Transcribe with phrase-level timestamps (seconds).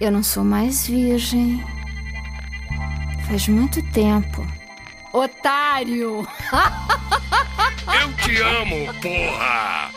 [0.00, 1.60] Eu não sou mais virgem.
[3.26, 4.46] Faz muito tempo.
[5.12, 6.26] Otário!
[8.00, 9.90] Eu te amo, porra!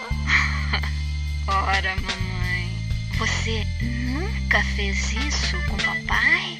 [1.48, 2.72] Ora, mamãe,
[3.18, 6.58] você nunca fez isso com papai?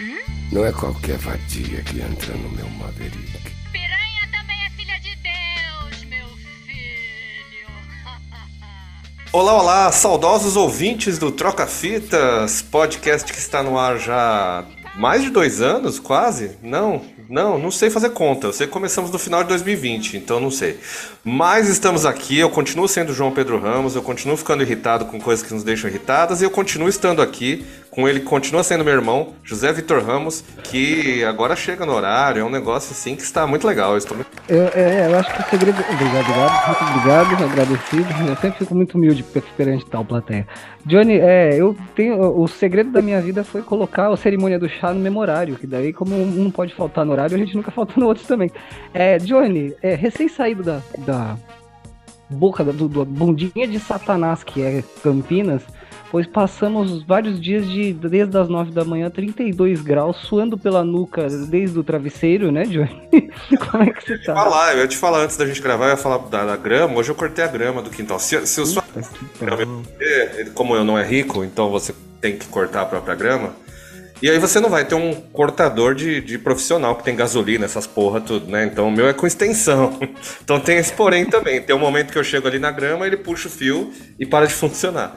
[0.00, 0.18] Hum?
[0.50, 3.33] Não é qualquer vadia que entra no meu Maverick.
[9.34, 15.30] Olá, olá, saudosos ouvintes do Troca Fitas, podcast que está no ar já mais de
[15.30, 16.52] dois anos, quase?
[16.62, 18.46] Não, não, não sei fazer conta.
[18.46, 20.78] Eu sei que começamos no final de 2020, então não sei.
[21.24, 25.44] Mas estamos aqui, eu continuo sendo João Pedro Ramos, eu continuo ficando irritado com coisas
[25.44, 29.34] que nos deixam irritadas e eu continuo estando aqui com ele, continua sendo meu irmão,
[29.44, 33.64] José Vitor Ramos, que agora chega no horário, é um negócio assim que está muito
[33.66, 33.92] legal.
[33.92, 34.28] Eu estou muito...
[34.48, 35.78] Eu, é, eu acho que o segredo.
[35.80, 36.66] Obrigado, obrigado.
[36.66, 38.28] Muito obrigado, agradecido.
[38.28, 39.24] Eu sempre fico muito humilde
[39.56, 40.46] perante tal plateia.
[40.84, 42.20] Johnny, é, eu tenho.
[42.20, 45.92] O segredo da minha vida foi colocar a cerimônia do chá no memorário, que daí,
[45.92, 48.50] como um não pode faltar no horário, a gente nunca falta no outro também.
[48.92, 51.38] É, Johnny, é, recém-saído da, da
[52.28, 55.62] boca, do, do bundinha de Satanás, que é Campinas
[56.14, 61.26] pois passamos vários dias de desde as 9 da manhã, 32 graus, suando pela nuca
[61.48, 63.02] desde o travesseiro, né, Johnny?
[63.68, 64.32] Como é que você tá?
[64.32, 66.94] Falar, eu ia te falar antes da gente gravar, eu ia falar da, da grama.
[66.94, 68.20] Hoje eu cortei a grama do quintal.
[68.20, 68.84] Se, se eu só.
[70.54, 73.52] Como eu não é rico, então você tem que cortar a própria grama.
[74.22, 77.88] E aí você não vai ter um cortador de, de profissional que tem gasolina, essas
[77.88, 78.64] porra tudo, né?
[78.66, 79.98] Então o meu é com extensão.
[80.44, 81.60] Então tem esse porém também.
[81.60, 84.46] Tem um momento que eu chego ali na grama, ele puxa o fio e para
[84.46, 85.16] de funcionar.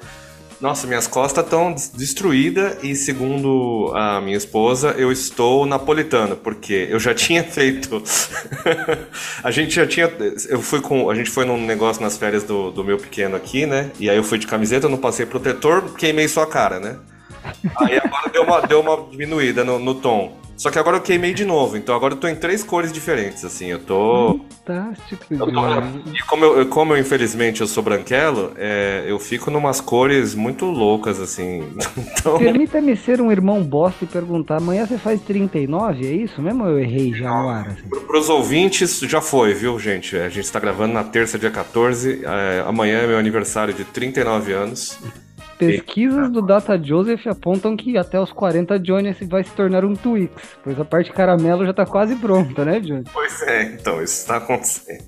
[0.60, 7.00] Nossa, minhas costas estão destruídas e segundo a minha esposa, eu estou napolitano, porque eu
[7.00, 8.02] já tinha feito.
[9.44, 10.12] a gente já tinha.
[10.50, 11.10] Eu fui com.
[11.12, 13.92] A gente foi num negócio nas férias do, do meu pequeno aqui, né?
[14.00, 16.98] E aí eu fui de camiseta, não passei protetor, queimei só a cara, né?
[17.78, 20.47] Aí agora deu uma, deu uma diminuída no, no tom.
[20.58, 23.46] Só que agora eu queimei de novo, então agora eu tô em três cores diferentes,
[23.46, 24.40] assim, eu tô...
[24.66, 26.12] Fantástico, eu tô...
[26.12, 30.66] E como eu, como eu, infelizmente, eu sou branquelo, é, eu fico numas cores muito
[30.66, 31.64] loucas, assim,
[31.96, 32.40] então...
[32.40, 36.72] Permita-me ser um irmão bosta e perguntar, amanhã você faz 39, é isso mesmo ou
[36.72, 37.68] eu errei já no ar?
[37.68, 37.88] Assim?
[38.08, 40.18] Pros ouvintes, já foi, viu, gente?
[40.18, 44.54] A gente tá gravando na terça, dia 14, é, amanhã é meu aniversário de 39
[44.54, 44.98] anos...
[45.58, 50.32] Pesquisas do Data Joseph apontam que até os 40 Johnny vai se tornar um Twix,
[50.64, 53.04] pois a parte caramelo já tá quase pronta, né, Johnny?
[53.12, 55.04] Pois é, então, isso está acontecendo.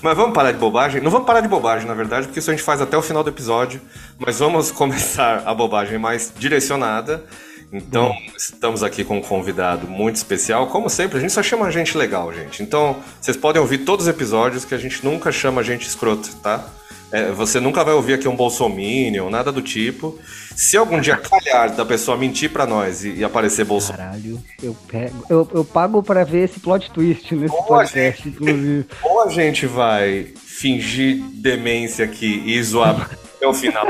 [0.00, 1.00] Mas vamos parar de bobagem?
[1.00, 3.24] Não vamos parar de bobagem, na verdade, porque isso a gente faz até o final
[3.24, 3.80] do episódio,
[4.18, 7.24] mas vamos começar a bobagem mais direcionada.
[7.72, 10.68] Então, estamos aqui com um convidado muito especial.
[10.68, 12.62] Como sempre, a gente só chama gente legal, gente.
[12.62, 16.64] Então, vocês podem ouvir todos os episódios que a gente nunca chama gente escroto, tá?
[17.10, 20.18] É, você nunca vai ouvir aqui um bolsominion, nada do tipo.
[20.54, 24.02] Se algum dia calhar da pessoa mentir para nós e, e, aparecer Bolsonaro.
[24.02, 28.34] Caralho, eu, pego, eu, eu pago para ver esse plot twist nesse ou podcast, gente,
[28.34, 28.86] inclusive.
[29.02, 33.86] Ou a gente vai fingir demência aqui e zoar até o final.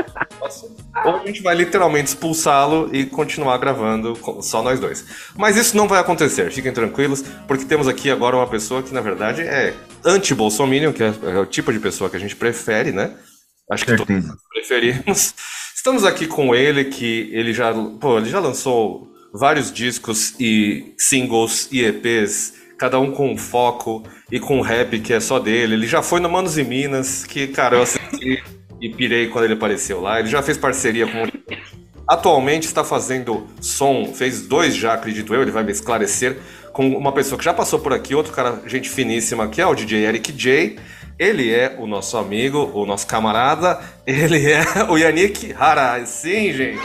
[1.05, 5.05] ou a gente vai literalmente expulsá-lo e continuar gravando só nós dois.
[5.35, 9.01] Mas isso não vai acontecer, fiquem tranquilos, porque temos aqui agora uma pessoa que na
[9.01, 9.73] verdade é
[10.05, 13.15] anti-Bolsominion, que é, é, o tipo de pessoa que a gente prefere, né?
[13.69, 14.27] Acho que Certeza.
[14.27, 15.33] todos preferimos.
[15.75, 21.69] Estamos aqui com ele, que ele já, pô, ele já lançou vários discos e singles
[21.71, 25.75] e EPs, cada um com um foco e com um rap que é só dele.
[25.75, 28.43] Ele já foi no Manos e Minas, que, cara, eu assisti
[28.79, 30.19] e pirei quando ele apareceu lá.
[30.19, 31.23] Ele já fez parceria com.
[32.07, 36.39] Atualmente está fazendo som, fez dois já, acredito eu, ele vai me esclarecer,
[36.73, 39.75] com uma pessoa que já passou por aqui, outro cara, gente finíssima, que é o
[39.75, 40.79] DJ Eric J.
[41.19, 46.05] Ele é o nosso amigo, o nosso camarada, ele é o Yannick Harai.
[46.05, 46.79] Sim, gente!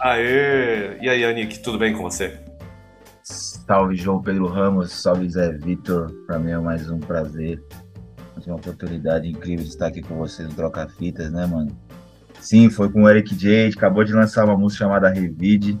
[0.00, 0.96] Aê!
[1.00, 2.38] E aí, Yannick, tudo bem com você?
[3.22, 6.10] Salve, João Pedro Ramos, salve, Zé Vitor.
[6.26, 7.60] Para mim é mais um prazer
[8.46, 11.76] uma oportunidade incrível de estar aqui com vocês no Troca Fitas, né, mano?
[12.40, 15.78] Sim, foi com o Eric J, acabou de lançar uma música chamada Revide,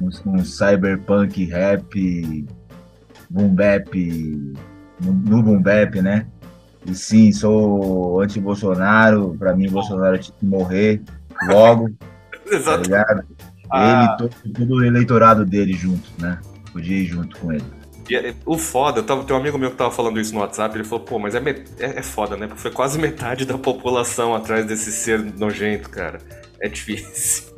[0.00, 2.46] um, um cyberpunk rap,
[3.28, 3.94] boom bap,
[5.00, 6.26] no boom bap, né?
[6.86, 11.02] E sim, sou anti-Bolsonaro, pra mim Bolsonaro tinha que morrer
[11.48, 11.90] logo,
[12.64, 13.24] tá ligado?
[13.70, 14.16] Ah.
[14.20, 16.38] Ele, todo, todo o eleitorado dele junto, né?
[16.72, 17.64] Podia ir junto com ele.
[18.08, 20.76] E é, o foda, tava, tem um amigo meu que tava falando isso no WhatsApp,
[20.76, 22.46] ele falou, pô, mas é, é, é foda, né?
[22.46, 26.18] Porque foi quase metade da população atrás desse ser nojento, cara.
[26.60, 27.54] É difícil.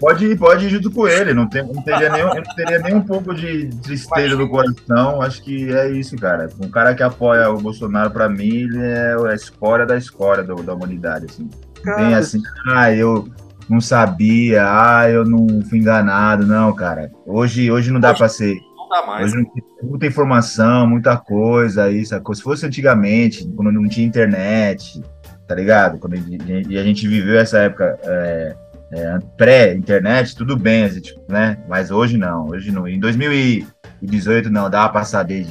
[0.00, 2.94] Pode ir, pode ir junto com ele, não, tem, não, teria, nem, não teria nem
[2.96, 5.22] um pouco de tristeza do coração.
[5.22, 6.48] Acho que é isso, cara.
[6.60, 10.56] Um cara que apoia o Bolsonaro, para mim, ele é a escória da escória do,
[10.56, 11.26] da humanidade.
[11.30, 11.48] Assim.
[11.84, 13.28] Bem assim, ah, eu
[13.68, 16.46] não sabia, ah, eu não fui enganado.
[16.46, 17.10] Não, cara.
[17.26, 18.56] Hoje, hoje não dá para ser.
[18.94, 19.24] Dá mais.
[19.24, 22.14] Hoje não tem muita informação, muita coisa, isso.
[22.32, 25.02] Se fosse antigamente, quando não tinha internet,
[25.48, 25.98] tá ligado?
[25.98, 28.56] Quando, e a gente viveu essa época é,
[28.92, 31.58] é, pré-internet, tudo bem, gente, né?
[31.68, 32.86] Mas hoje não, hoje não.
[32.86, 35.44] Em 2018 não, dá para saber,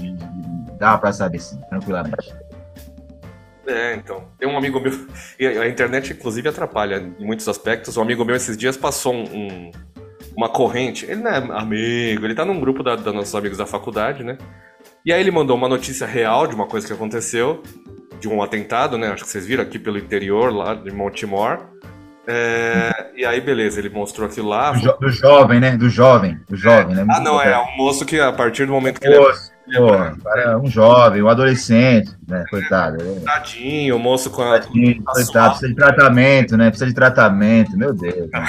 [0.80, 2.34] dá para saber sim, tranquilamente.
[3.68, 4.24] É, então.
[4.40, 4.92] Tem um amigo meu.
[5.38, 7.98] E a internet, inclusive, atrapalha em muitos aspectos.
[7.98, 9.72] Um amigo meu esses dias passou um, um,
[10.36, 11.06] uma corrente.
[11.06, 14.38] Ele não é amigo, ele tá num grupo da, da nossos amigos da faculdade, né?
[15.06, 17.62] E aí ele mandou uma notícia real de uma coisa que aconteceu,
[18.20, 19.10] de um atentado, né?
[19.10, 21.60] Acho que vocês viram aqui pelo interior, lá de Montemor.
[22.26, 24.72] É, e aí, beleza, ele mostrou aquilo lá.
[24.72, 25.76] Do, jo do jovem, né?
[25.76, 27.06] Do jovem, do jovem, né?
[27.10, 29.53] Ah, não, é, um moço que a partir do momento que ele é.
[29.66, 32.44] Pô, um jovem, um adolescente, né?
[32.50, 32.98] Coitado.
[33.24, 34.60] Tadinho, o moço com a.
[34.60, 36.70] Tadinho, coitado, precisa de tratamento, né?
[36.70, 38.30] Precisa de tratamento, meu Deus.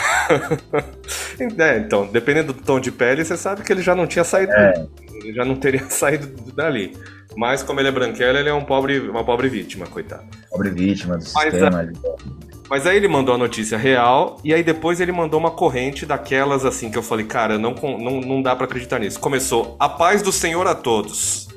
[1.59, 4.53] É, então, dependendo do tom de pele, você sabe que ele já não tinha saído.
[4.53, 4.87] É.
[5.13, 6.97] Ele já não teria saído dali.
[7.37, 10.25] Mas como ele é branquelo, ele é um pobre, uma pobre vítima, coitado.
[10.49, 11.81] Pobre vítima do Mas, sistema.
[11.81, 12.54] A...
[12.69, 16.65] Mas aí ele mandou a notícia real e aí depois ele mandou uma corrente daquelas
[16.65, 19.21] assim que eu falei, cara, não, não, não dá para acreditar nisso.
[19.21, 21.49] Começou, a paz do Senhor a todos.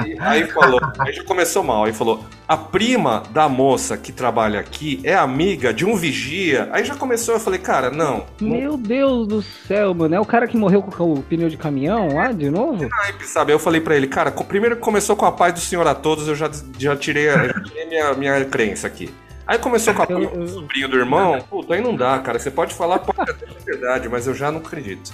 [0.00, 4.60] aí, aí, falou, aí já começou mal, aí falou, a prima da moça que trabalha
[4.60, 6.68] aqui é amiga de um vigia.
[6.72, 8.26] Aí já começou, eu falei, cara, não.
[8.40, 12.14] Meu Deus do céu, mano, é o cara que morreu com o pneu de caminhão
[12.14, 12.88] lá de novo?
[13.02, 15.94] Aí, sabe, eu falei para ele, cara, primeiro começou com a paz do Senhor a
[15.94, 19.12] todos, eu já, já tirei, já tirei minha, minha crença aqui.
[19.46, 20.48] Aí começou com a eu, eu...
[20.48, 21.40] sobrinho do irmão.
[21.48, 22.38] Puta, aí não dá, cara.
[22.38, 25.12] Você pode falar, pode até verdade, mas eu já não acredito.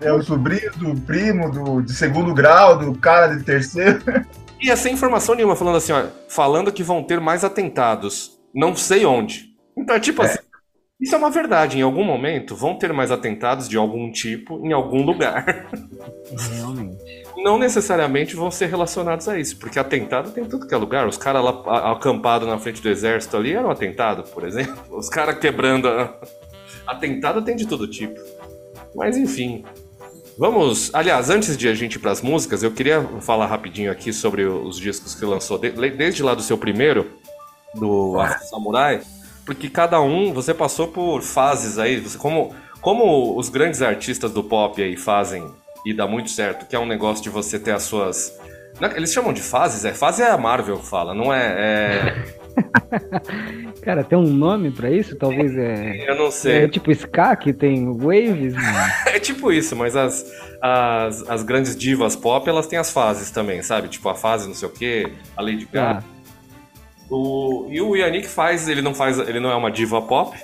[0.00, 4.00] É o sobrinho do primo do, de segundo grau, do cara de terceiro.
[4.60, 8.40] E é sem informação nenhuma, falando assim, ó, falando que vão ter mais atentados.
[8.54, 9.54] Não sei onde.
[9.76, 10.24] Então é tipo é.
[10.24, 10.38] assim.
[11.00, 11.78] Isso é uma verdade.
[11.78, 15.68] Em algum momento vão ter mais atentados de algum tipo em algum lugar.
[16.52, 21.06] Realmente não necessariamente vão ser relacionados a isso, porque atentado tem tudo que é lugar.
[21.06, 24.74] Os caras lá acampados na frente do exército ali eram atentado, por exemplo.
[24.96, 25.86] Os caras quebrando.
[25.86, 26.18] A...
[26.86, 28.18] Atentado tem de todo tipo.
[28.96, 29.62] Mas enfim.
[30.38, 30.90] Vamos.
[30.94, 34.44] Aliás, antes de a gente ir para as músicas, eu queria falar rapidinho aqui sobre
[34.44, 37.10] os discos que lançou, desde lá do seu primeiro,
[37.74, 38.16] do
[38.48, 39.02] Samurai,
[39.44, 44.42] porque cada um, você passou por fases aí, você, como, como os grandes artistas do
[44.42, 45.46] pop aí fazem
[45.84, 48.32] e dá muito certo, que é um negócio de você ter as suas.
[48.96, 51.54] Eles chamam de fases, é fase é a Marvel fala, não é.
[51.56, 52.44] é...
[53.82, 55.14] Cara, tem um nome para isso?
[55.16, 56.04] Talvez é.
[56.08, 56.64] Eu não sei.
[56.64, 58.54] É tipo Ska, que tem waves?
[59.06, 60.24] é tipo isso, mas as,
[60.60, 63.88] as, as grandes divas pop, elas têm as fases também, sabe?
[63.88, 66.02] Tipo a fase não sei o que, a Lady Gaga.
[66.04, 66.13] Ah.
[67.10, 70.36] O, e o Yannick faz, ele não faz, ele não é uma diva pop,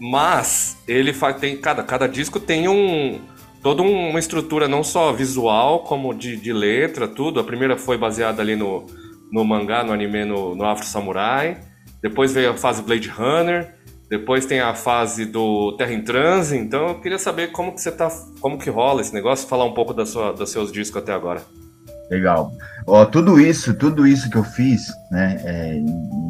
[0.00, 3.20] mas ele faz, tem cada, cada disco tem um
[3.62, 7.40] toda uma estrutura não só visual, como de, de letra, tudo.
[7.40, 8.86] A primeira foi baseada ali no,
[9.32, 11.58] no mangá, no anime, no, no Afro Samurai.
[12.00, 13.74] Depois veio a fase Blade Runner.
[14.08, 16.56] Depois tem a fase do Terra em Transe.
[16.56, 18.08] Então eu queria saber como que você tá,
[18.40, 21.42] como que rola esse negócio, falar um pouco da sua, dos seus discos até agora.
[22.10, 22.52] Legal.
[22.86, 25.80] Ó, tudo isso, tudo isso que eu fiz, né, é,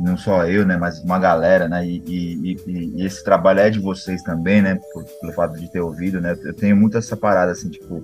[0.03, 3.79] não só eu, né, mas uma galera, né, e, e, e, esse trabalho é de
[3.79, 7.53] vocês também, né, por, pelo fato de ter ouvido, né, eu tenho muito essa parada,
[7.53, 8.03] assim, tipo,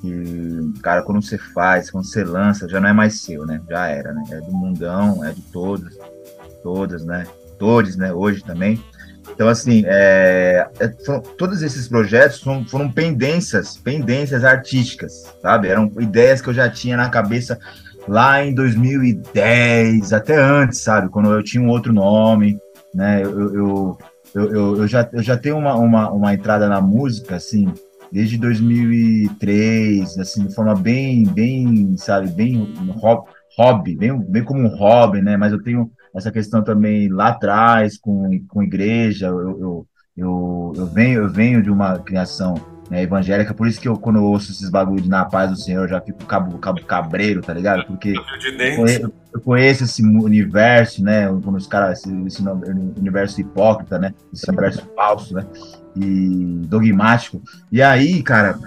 [0.00, 3.88] que, cara, quando você faz, quando você lança, já não é mais seu, né, já
[3.88, 5.98] era, né, é do mundão, é de todos,
[6.62, 7.26] todas, né,
[7.58, 8.80] todos, né, hoje também,
[9.34, 10.88] então, assim, é, é,
[11.36, 15.68] todos esses projetos foram, pendências, pendências artísticas, sabe?
[15.68, 17.58] Eram ideias que eu já tinha na cabeça
[18.06, 21.08] lá em 2010, até antes, sabe?
[21.08, 22.58] Quando eu tinha um outro nome,
[22.94, 23.22] né?
[23.24, 23.98] Eu, eu,
[24.34, 27.72] eu, eu já, eu já tenho uma, uma, uma entrada na música, assim,
[28.12, 32.72] desde 2003, assim, de forma bem, bem, sabe, bem
[33.56, 35.36] hobby, bem, bem como um hobby, né?
[35.36, 39.26] Mas eu tenho essa questão também lá atrás com, com igreja.
[39.26, 42.54] Eu, eu, eu, eu, venho, eu venho de uma criação
[42.88, 45.56] né, evangélica, por isso que eu, quando eu ouço esses bagulho de na paz do
[45.56, 47.86] Senhor, eu já fico cabo, cabo cabreiro, tá ligado?
[47.86, 51.26] Porque eu conheço, eu conheço esse universo, né?
[51.42, 52.42] Quando os caras, esse, esse
[52.98, 54.14] universo hipócrita, né?
[54.32, 55.46] Esse universo falso, né?
[55.96, 57.42] E dogmático.
[57.72, 58.58] E aí, cara,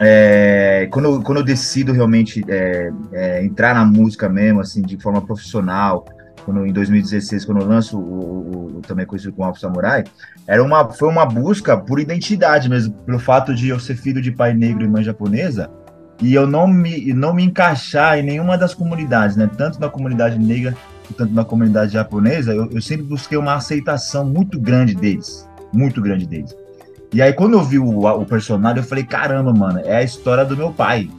[0.00, 4.96] é, quando, eu, quando eu decido realmente é, é, entrar na música mesmo, assim, de
[4.96, 6.06] forma profissional,
[6.44, 10.04] quando, em 2016, quando eu lanço o, o, também conhecido como Alpha Samurai,
[10.46, 14.32] era uma, foi uma busca por identidade mesmo, pelo fato de eu ser filho de
[14.32, 15.70] pai negro e mãe japonesa,
[16.20, 19.50] e eu não me, não me encaixar em nenhuma das comunidades, né?
[19.56, 20.76] Tanto na comunidade negra
[21.12, 26.26] tanto na comunidade japonesa, eu, eu sempre busquei uma aceitação muito grande deles, muito grande
[26.26, 26.56] deles.
[27.12, 30.44] E aí, quando eu vi o, o personagem, eu falei, caramba, mano, é a história
[30.44, 31.10] do meu pai.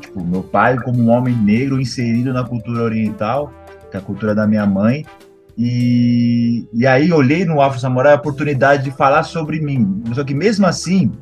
[0.00, 3.52] Tipo, meu pai como um homem negro inserido na cultura oriental,
[3.96, 5.04] a cultura da minha mãe,
[5.58, 10.02] e, e aí olhei no Afro Samurai a oportunidade de falar sobre mim.
[10.12, 11.12] Só que mesmo assim,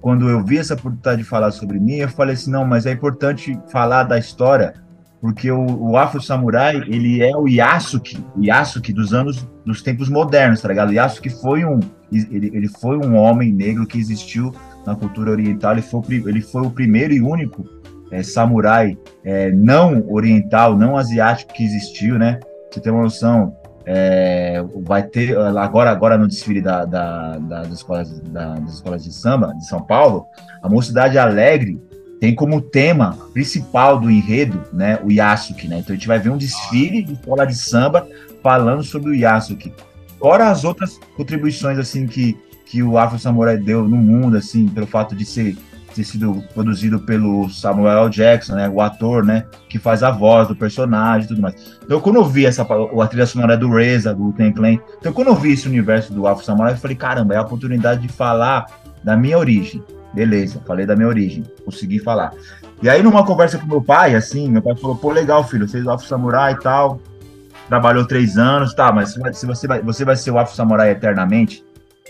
[0.00, 2.92] quando eu vi essa oportunidade de falar sobre mim, eu falei assim, não, mas é
[2.92, 4.74] importante falar da história,
[5.20, 10.60] porque o, o Afro Samurai, ele é o Yasuki, o dos anos, dos tempos modernos,
[10.60, 10.90] tá ligado?
[10.90, 11.78] O Yasuki foi um,
[12.12, 14.52] ele, ele foi um homem negro que existiu
[14.84, 17.64] na cultura oriental, ele foi, ele foi o primeiro e único
[18.10, 22.40] é, samurai é, não oriental, não asiático que existiu, né?
[22.70, 27.72] Você tem uma noção, é, vai ter agora agora no desfile da, da, da, das,
[27.72, 30.26] escolas, da, das escolas de samba de São Paulo,
[30.62, 31.80] a Mocidade Alegre
[32.20, 35.78] tem como tema principal do enredo, né, o Yasuki, né?
[35.78, 38.06] Então a gente vai ver um desfile de escola de samba
[38.42, 39.72] falando sobre o Yasuki.
[40.18, 42.36] Fora as outras contribuições assim que
[42.66, 45.56] que o Afro Samurai deu no mundo assim, pelo fato de ser
[45.96, 50.54] ter sido produzido pelo Samuel Jackson, né, o ator, né, que faz a voz do
[50.54, 51.78] personagem e tudo mais.
[51.82, 55.28] Então, quando eu vi essa a trilha sonora do Reza, do Ten Clan, então quando
[55.28, 58.66] eu vi esse universo do Afro Samurai, eu falei, caramba, é a oportunidade de falar
[59.02, 59.82] da minha origem.
[60.12, 62.32] Beleza, falei da minha origem, consegui falar.
[62.82, 65.84] E aí, numa conversa com meu pai, assim, meu pai falou, pô, legal, filho, fez
[65.86, 67.00] o Afro Samurai e tal,
[67.68, 71.64] trabalhou três anos, tá, mas se você vai, você vai ser o Afro Samurai eternamente,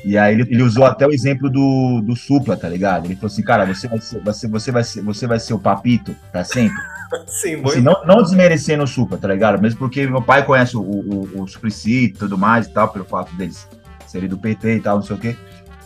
[0.04, 3.06] e aí ele, ele, usou até o exemplo do, do Supla, tá ligado?
[3.06, 5.58] Ele falou assim, cara, você vai ser, você, você vai ser, você vai ser o
[5.58, 6.76] papito pra sempre.
[7.26, 9.60] Sim, assim, não, não desmerecendo o Supla, tá ligado?
[9.60, 13.04] Mesmo porque meu pai conhece o, o, o Suplicy e tudo mais e tal, pelo
[13.04, 13.66] fato deles
[14.06, 15.36] serem do PT e tal, não sei o quê.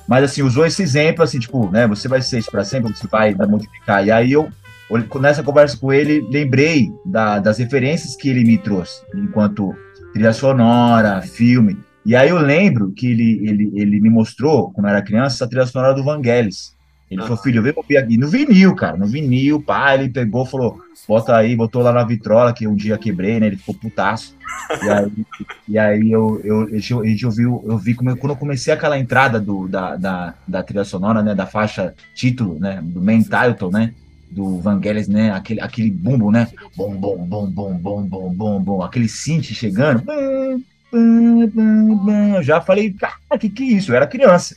[0.07, 3.07] Mas assim, usou esse exemplo, assim, tipo, né, você vai ser isso pra sempre, você
[3.07, 4.05] vai, vai modificar.
[4.05, 4.51] E aí eu,
[5.21, 9.75] nessa conversa com ele, lembrei da, das referências que ele me trouxe, enquanto
[10.13, 11.79] trilha sonora, filme.
[12.05, 15.49] E aí eu lembro que ele, ele, ele me mostrou, quando eu era criança, essa
[15.49, 16.75] trilha sonora do Vangelis.
[17.11, 17.25] Ele ah.
[17.25, 18.17] falou, filho, vem ouvir aqui.
[18.17, 22.53] No vinil, cara, no vinil, pá, ele pegou, falou, bota aí, botou lá na vitrola,
[22.53, 23.49] que um dia quebrei, né?
[23.49, 24.37] Ele ficou putaço.
[24.83, 25.13] E aí,
[25.69, 28.97] e aí eu, eu, eu, eu, ouviu, eu vi como eu, quando eu comecei aquela
[28.97, 31.35] entrada do, da, da, da trilha sonora, né?
[31.35, 32.81] Da faixa título, né?
[32.81, 33.93] Do main title, né?
[34.31, 35.33] Do Vangelis, né?
[35.33, 36.47] Aquele, aquele bumbo, né?
[36.77, 38.83] Bom, bom, bom, bom, bom, bom, bom, bom.
[38.85, 40.03] Aquele synth chegando.
[40.03, 40.63] Bum,
[40.93, 43.93] eu já falei, cara, que que é isso?
[43.93, 44.57] Eu era criança.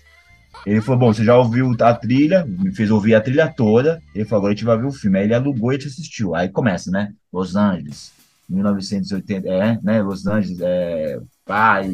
[0.66, 4.02] Ele falou, bom, você já ouviu a trilha, me fez ouvir a trilha toda.
[4.16, 5.20] Ele falou, agora a gente vai ver o filme.
[5.20, 6.36] Aí ele alugou e a gente assistiu.
[6.36, 7.12] Aí começa, né?
[7.32, 8.14] Los Angeles,
[8.50, 10.02] 1980, é, né?
[10.02, 11.92] Los Angeles, é, pai,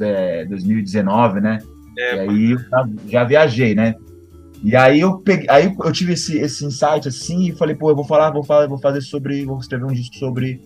[0.00, 1.58] é, 2019, né?
[1.98, 3.94] É, e aí eu já, já, viajei, né?
[4.62, 7.96] E aí eu peguei, aí eu tive esse, esse insight assim e falei, pô, eu
[7.96, 10.60] vou falar, vou falar, vou fazer sobre, vou escrever um disco sobre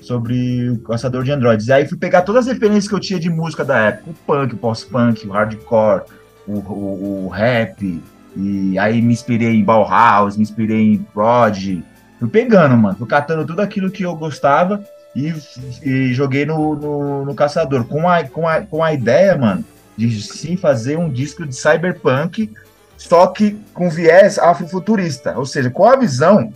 [0.00, 1.68] sobre o caçador de androides.
[1.68, 4.14] E aí fui pegar todas as referências que eu tinha de música da época, o
[4.14, 6.02] punk, o pós-punk, o hardcore,
[6.46, 8.02] o, o, o, rap,
[8.36, 11.82] e aí me inspirei em Bauhaus, me inspirei em Prod,
[12.18, 14.82] fui pegando, mano, fui catando tudo aquilo que eu gostava
[15.14, 15.34] e,
[15.82, 19.64] e joguei no, no, no, caçador, com a, com, a, com a ideia, mano,
[19.96, 22.50] de sim fazer um disco de cyberpunk,
[22.96, 26.52] só que com viés afrofuturista, ou seja, com a visão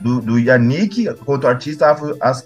[0.00, 1.96] do, do Yannick quanto artista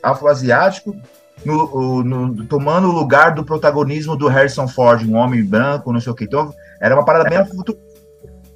[0.02, 0.96] afro-asiático,
[1.44, 6.12] no, no, tomando o lugar do protagonismo do Harrison Ford, um homem branco, não sei
[6.12, 6.24] o que.
[6.24, 7.38] Então, era uma parada bem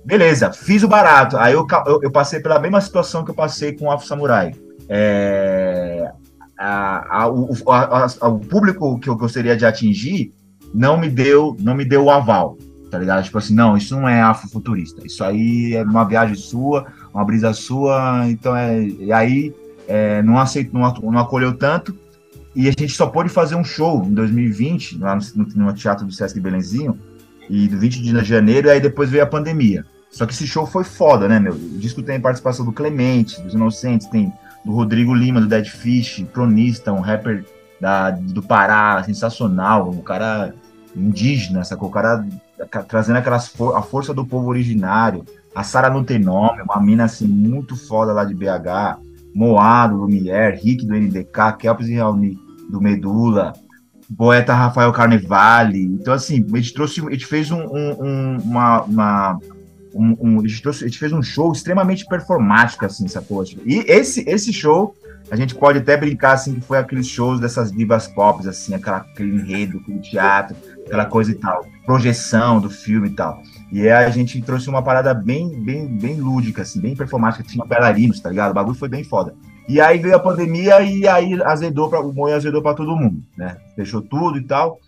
[0.05, 1.37] Beleza, fiz o barato.
[1.37, 4.53] Aí eu, eu, eu, passei pela mesma situação que eu passei com o Afro Samurai.
[4.89, 6.11] É,
[6.59, 10.33] a, a, o, a, o, público que eu gostaria de atingir
[10.75, 12.57] não me deu, não me deu o aval,
[12.91, 13.23] tá ligado?
[13.25, 15.07] Tipo assim, não, isso não é afrofuturista.
[15.07, 18.83] Isso aí é uma viagem sua, uma brisa sua, então é.
[18.83, 19.55] E aí
[19.89, 21.97] é, não, aceitou, não, não acolheu tanto.
[22.55, 26.13] E a gente só pôde fazer um show em 2020, lá no, no Teatro do
[26.13, 26.99] Sesc Belenzinho,
[27.49, 29.85] e do 20 de janeiro, e aí depois veio a pandemia.
[30.11, 31.53] Só que esse show foi foda, né, meu?
[31.53, 34.33] O disco tem participação do Clemente, dos Inocentes, tem
[34.65, 37.45] do Rodrigo Lima, do Dead Fish, cronista, um rapper
[37.81, 40.55] da, do Pará, sensacional, um cara
[40.95, 41.89] indígena, sacou?
[41.89, 42.27] O cara
[42.89, 47.27] trazendo aquelas a força do povo originário, a Sara não tem nome, uma mina assim
[47.27, 49.01] muito foda lá de BH.
[49.35, 52.37] Moado, Lumière, Rick do NDK, Kelps e Raoni
[52.69, 53.53] do Medula,
[54.17, 55.85] poeta Rafael Carnevale.
[55.85, 59.39] Então, assim, a gente trouxe, a gente fez um, um, uma, uma
[59.95, 63.45] um, um, a, gente trouxe, a gente fez um show extremamente performático, assim, sacou?
[63.65, 64.95] E esse, esse show,
[65.31, 68.99] a gente pode até brincar, assim, que foi aqueles shows dessas divas pop, assim, aquela,
[68.99, 73.41] aquele enredo, aquele teatro, aquela coisa e tal, projeção do filme e tal.
[73.73, 77.65] E aí a gente trouxe uma parada bem, bem, bem lúdica, assim, bem performática, tinha
[77.65, 78.51] bailarinos, tá ligado?
[78.51, 79.35] O bagulho foi bem foda.
[79.69, 83.23] E aí veio a pandemia e aí azedou para o moio azedou para todo mundo,
[83.37, 83.57] né?
[83.77, 84.81] Fechou tudo e tal.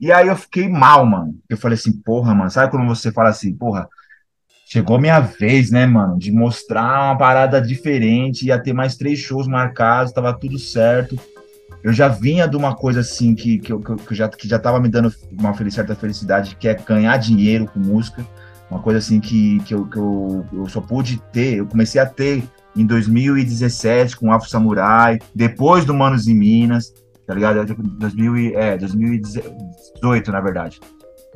[0.00, 1.34] E aí eu fiquei mal, mano.
[1.48, 3.88] Eu falei assim, porra, mano, sabe quando você fala assim, porra,
[4.66, 9.46] chegou minha vez, né, mano, de mostrar uma parada diferente, ia ter mais três shows
[9.46, 11.16] marcados, tava tudo certo.
[11.86, 14.80] Eu já vinha de uma coisa assim que, que, eu, que, já, que já tava
[14.80, 18.26] me dando uma certa felicidade, que é ganhar dinheiro com música.
[18.68, 22.04] Uma coisa assim que, que, eu, que eu, eu só pude ter, eu comecei a
[22.04, 22.42] ter
[22.74, 26.92] em 2017 com o Afro Samurai, depois do Manos em Minas,
[27.24, 27.64] tá ligado?
[27.64, 30.80] 2000, é, 2018, na verdade.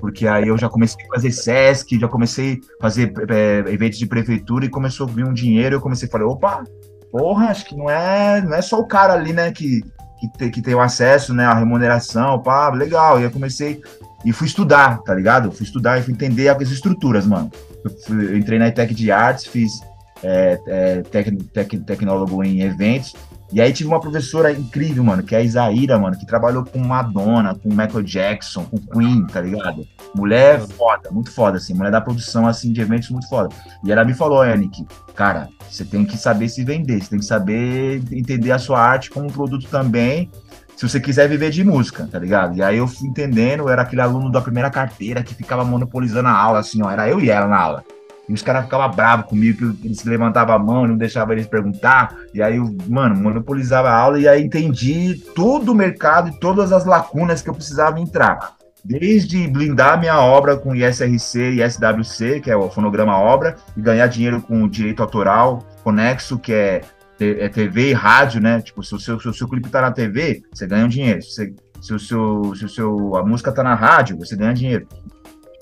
[0.01, 4.07] Porque aí eu já comecei a fazer SESC, já comecei a fazer é, eventos de
[4.07, 5.77] prefeitura e começou a vir um dinheiro.
[5.77, 6.65] Eu comecei a falar, opa,
[7.13, 9.85] porra, acho que não é, não é só o cara ali, né, que,
[10.21, 13.21] que, tem, que tem o acesso, né, a remuneração, pá, legal.
[13.21, 13.81] E eu comecei
[14.25, 15.51] e fui estudar, tá ligado?
[15.51, 17.51] Fui estudar e fui entender as estruturas, mano.
[17.85, 19.81] Eu, fui, eu entrei na ETEC de Artes, fiz
[20.23, 23.15] é, é, tec, tec, tecnólogo em eventos.
[23.53, 26.79] E aí tive uma professora incrível, mano, que é a Isaíra, mano, que trabalhou com
[26.79, 29.87] Madonna, com Michael Jackson, com Queen, tá ligado?
[30.15, 33.49] Mulher foda, muito foda, assim, mulher da produção, assim, de eventos muito foda.
[33.85, 37.25] E ela me falou, Yannick, cara, você tem que saber se vender, você tem que
[37.25, 40.31] saber entender a sua arte como um produto também,
[40.77, 42.57] se você quiser viver de música, tá ligado?
[42.57, 46.29] E aí eu fui entendendo, eu era aquele aluno da primeira carteira que ficava monopolizando
[46.29, 47.85] a aula, assim, ó, era eu e ela na aula.
[48.31, 52.15] E os caras ficavam bravos comigo, que eles levantavam a mão, não deixavam eles perguntar.
[52.33, 56.85] E aí, mano, monopolizava a aula e aí entendi todo o mercado e todas as
[56.85, 58.55] lacunas que eu precisava entrar.
[58.85, 64.07] Desde blindar minha obra com ISRC e SWC, que é o fonograma obra, e ganhar
[64.07, 66.83] dinheiro com direito autoral conexo, que é,
[67.19, 68.61] é TV e rádio, né?
[68.61, 71.21] Tipo, se o seu, seu clipe tá na TV, você ganha um dinheiro.
[71.21, 74.55] Se, você, se, o seu, se o seu, a música tá na rádio, você ganha
[74.55, 74.87] dinheiro.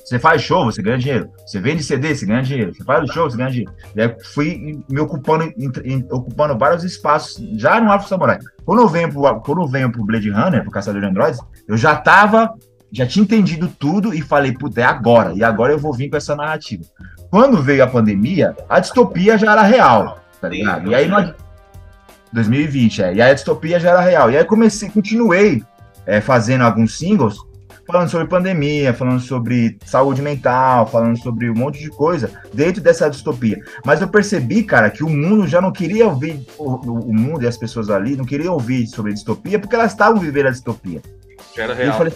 [0.08, 1.30] Você faz show, você ganha dinheiro.
[1.44, 2.74] Você vende CD, você ganha dinheiro.
[2.74, 4.16] Você faz show, você ganha dinheiro.
[4.32, 8.38] Fui me ocupando, em, em, ocupando vários espaços já no Afro Samurai.
[8.64, 11.76] Quando eu venho pro, quando eu venho pro Blade Runner, pro Caçador de Androids, eu
[11.76, 12.54] já tava,
[12.90, 15.34] já tinha entendido tudo e falei, puta, é agora.
[15.34, 16.84] E agora eu vou vir com essa narrativa.
[17.30, 20.90] Quando veio a pandemia, a distopia já era real, tá ligado?
[20.90, 21.10] E aí,
[22.32, 23.14] 2020, é.
[23.14, 24.30] E aí a distopia já era real.
[24.30, 25.62] E aí comecei, continuei
[26.06, 27.46] é, fazendo alguns singles
[27.88, 33.08] falando sobre pandemia, falando sobre saúde mental, falando sobre um monte de coisa dentro dessa
[33.08, 33.58] distopia.
[33.82, 37.46] Mas eu percebi, cara, que o mundo já não queria ouvir, o, o mundo e
[37.46, 41.00] as pessoas ali não queriam ouvir sobre distopia porque elas estavam vivendo a distopia.
[41.56, 41.96] Já era real.
[41.96, 42.12] Falei,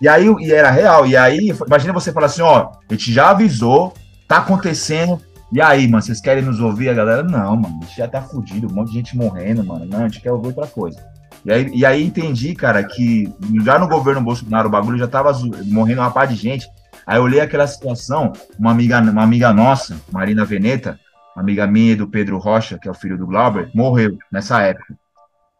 [0.00, 1.04] e aí, e era real.
[1.04, 3.92] E aí, imagina você falar assim, ó, a gente já avisou,
[4.28, 6.90] tá acontecendo, e aí, mano, vocês querem nos ouvir?
[6.90, 9.84] A galera, não, mano, a gente já tá fudido, um monte de gente morrendo, mano.
[9.84, 11.02] Não, a gente quer ouvir outra coisa.
[11.44, 13.32] E aí, e aí entendi, cara, que
[13.64, 15.32] já no governo Bolsonaro o bagulho já tava
[15.64, 16.66] morrendo uma par de gente.
[17.06, 20.98] Aí eu olhei aquela situação, uma amiga, uma amiga nossa, Marina Veneta,
[21.34, 24.94] amiga minha do Pedro Rocha, que é o filho do Glauber, morreu nessa época.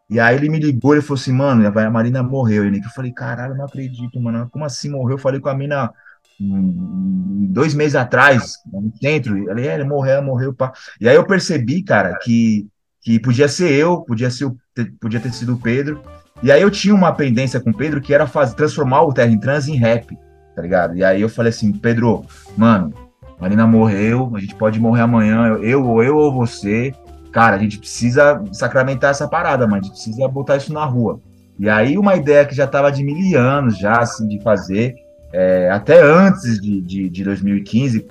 [0.09, 2.65] E aí ele me ligou e falou assim, mano, a Marina morreu.
[2.65, 4.49] Eu falei, caralho, não acredito, mano.
[4.51, 5.17] Como assim morreu?
[5.17, 5.91] Eu falei com a mina
[6.39, 9.37] dois meses atrás, no centro.
[9.51, 10.73] Ele, é, ele morreu, morreu, pá.
[10.99, 12.67] E aí eu percebi, cara, que
[13.01, 14.51] que podia ser eu, podia, ser
[14.99, 16.01] podia ter sido o Pedro.
[16.41, 19.31] E aí eu tinha uma pendência com o Pedro que era fazer, transformar o Terra
[19.31, 20.17] em Trans em rap,
[20.55, 20.95] tá ligado?
[20.95, 22.25] E aí eu falei assim, Pedro,
[22.57, 22.93] mano,
[23.39, 26.93] Marina morreu, a gente pode morrer amanhã, eu ou eu ou você.
[27.31, 31.21] Cara, a gente precisa sacramentar essa parada, mas a gente precisa botar isso na rua.
[31.57, 34.95] E aí uma ideia que já estava de mil anos já, assim, de fazer,
[35.31, 38.07] é, até antes de, de, de 2015,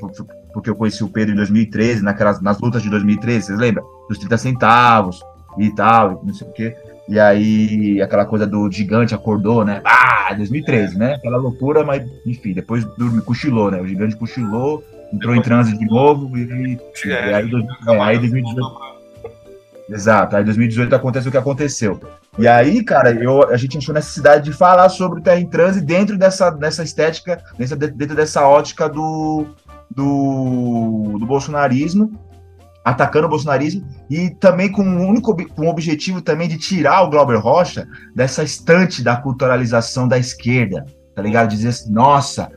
[0.53, 3.98] porque eu conheci o Pedro em 2013, naquelas, nas lutas de 2013, vocês lembram?
[4.09, 5.23] Dos 30 centavos
[5.59, 6.77] e tal, não sei o quê.
[7.09, 9.81] E aí, aquela coisa do gigante acordou, né?
[9.85, 11.15] Ah, 2013, né?
[11.15, 13.81] Aquela loucura, mas enfim, depois dormiu, cochilou, né?
[13.81, 17.51] O gigante cochilou, entrou em transe de novo e, e aí,
[17.87, 18.89] é, aí 2018.
[19.91, 21.99] Exato, aí 2018 acontece o que aconteceu.
[22.39, 25.81] E aí, cara, eu, a gente achou necessidade de falar sobre o Terra em Transe
[25.81, 29.47] dentro dessa, dessa estética, dentro, dentro dessa ótica do,
[29.91, 32.13] do, do bolsonarismo,
[32.89, 37.11] atacando o bolsonarismo, e também com o único com o objetivo também de tirar o
[37.11, 41.49] Glauber Rocha dessa estante da culturalização da esquerda, tá ligado?
[41.49, 42.51] Dizer assim, nossa,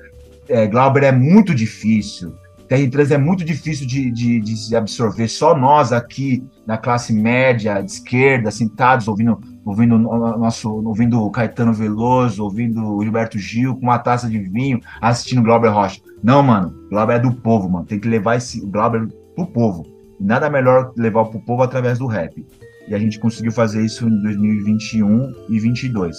[0.47, 2.35] é, Glauber é muito difícil,
[2.67, 7.11] Terra Trans é muito difícil de, de, de se absorver, só nós aqui na classe
[7.11, 13.99] média, de esquerda, sentados ouvindo ouvindo nosso, ouvindo Caetano Veloso, ouvindo Gilberto Gil com uma
[13.99, 16.01] taça de vinho, assistindo Glauber Rocha.
[16.23, 17.85] Não, mano, Glauber é do povo, mano.
[17.85, 19.85] Tem que levar esse Glauber pro povo.
[20.21, 22.45] Nada melhor levar pro povo através do rap.
[22.87, 26.15] E a gente conseguiu fazer isso em 2021 e 2022.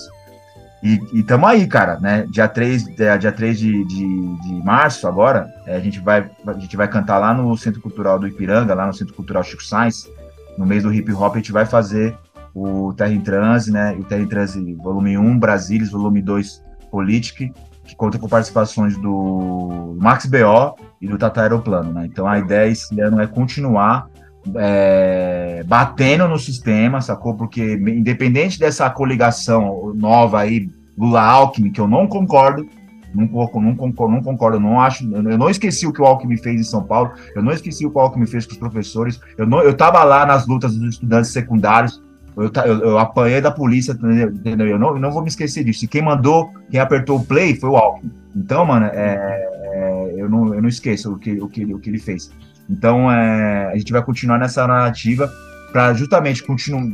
[0.82, 2.26] E, e tamo aí, cara, né?
[2.28, 6.52] Dia 3, é, dia 3 de, de, de março, agora, é, a, gente vai, a
[6.54, 10.10] gente vai cantar lá no Centro Cultural do Ipiranga, lá no Centro Cultural Chico Sainz,
[10.58, 12.16] no mês do hip hop, a gente vai fazer
[12.52, 13.96] o Terra em Transe, né?
[13.98, 17.52] O Terra em Transe volume 1, Brasilis, volume 2, Politic,
[17.92, 22.06] que conta com participações do Max BO e do Tata Aeroplano, né?
[22.06, 24.08] Então a ideia esse ano é continuar
[24.56, 27.34] é, batendo no sistema, sacou?
[27.34, 32.66] Porque independente dessa coligação nova aí, Lula-Alckmin, que eu não concordo,
[33.14, 36.60] não, não, concordo, não concordo, não acho, eu não esqueci o que o Alckmin fez
[36.60, 39.46] em São Paulo, eu não esqueci o que o Alckmin fez com os professores, eu,
[39.46, 42.02] não, eu tava lá nas lutas dos estudantes secundários,
[42.36, 44.66] eu, eu, eu apanhei da polícia, entendeu?
[44.66, 45.84] Eu não, eu não vou me esquecer disso.
[45.84, 48.10] E quem mandou, quem apertou o play foi o Alckmin.
[48.34, 51.90] Então, mano, é, é, eu, não, eu não esqueço o que, o que, o que
[51.90, 52.30] ele fez.
[52.68, 55.30] Então, é, a gente vai continuar nessa narrativa
[55.72, 56.84] para justamente continuar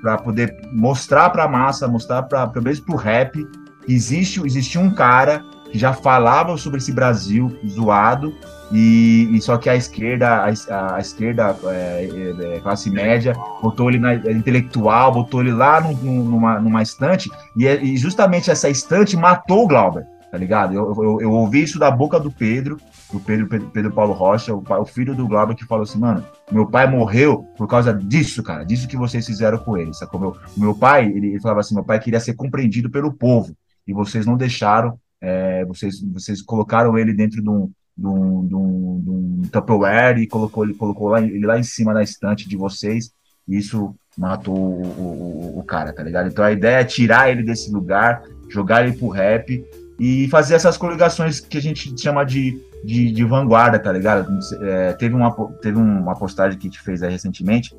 [0.00, 3.46] para poder mostrar para a massa, mostrar para pelo menos para o rap
[3.86, 8.32] existe, existe um cara que já falava sobre esse Brasil zoado
[8.72, 13.90] e, e, só que a esquerda, a, a esquerda, é, é, é, classe média, botou
[13.90, 18.50] ele na é, intelectual, botou ele lá no, numa, numa estante, e, é, e, justamente
[18.50, 20.74] essa estante matou o Glauber, tá ligado?
[20.74, 22.78] Eu, eu, eu, ouvi isso da boca do Pedro,
[23.12, 26.24] do Pedro, Pedro, Pedro Paulo Rocha, o, o, filho do Glauber, que falou assim, mano,
[26.50, 30.18] meu pai morreu por causa disso, cara, disso que vocês fizeram com ele, sacou?
[30.18, 33.54] Meu, meu pai, ele, ele falava assim, meu pai queria ser compreendido pelo povo,
[33.86, 38.54] e vocês não deixaram, é, vocês, vocês colocaram ele dentro de um de um, de
[38.54, 42.48] um, de um Tupperware e colocou ele colocou lá, ele lá em cima da estante
[42.48, 43.12] de vocês.
[43.46, 46.28] E isso matou o, o, o, cara, tá ligado?
[46.28, 49.64] Então a ideia é tirar ele desse lugar, jogar ele pro rap
[49.98, 54.38] e fazer essas coligações que a gente chama de, de, de vanguarda, tá ligado?
[54.62, 57.74] É, teve, uma, teve uma postagem que a gente fez aí recentemente,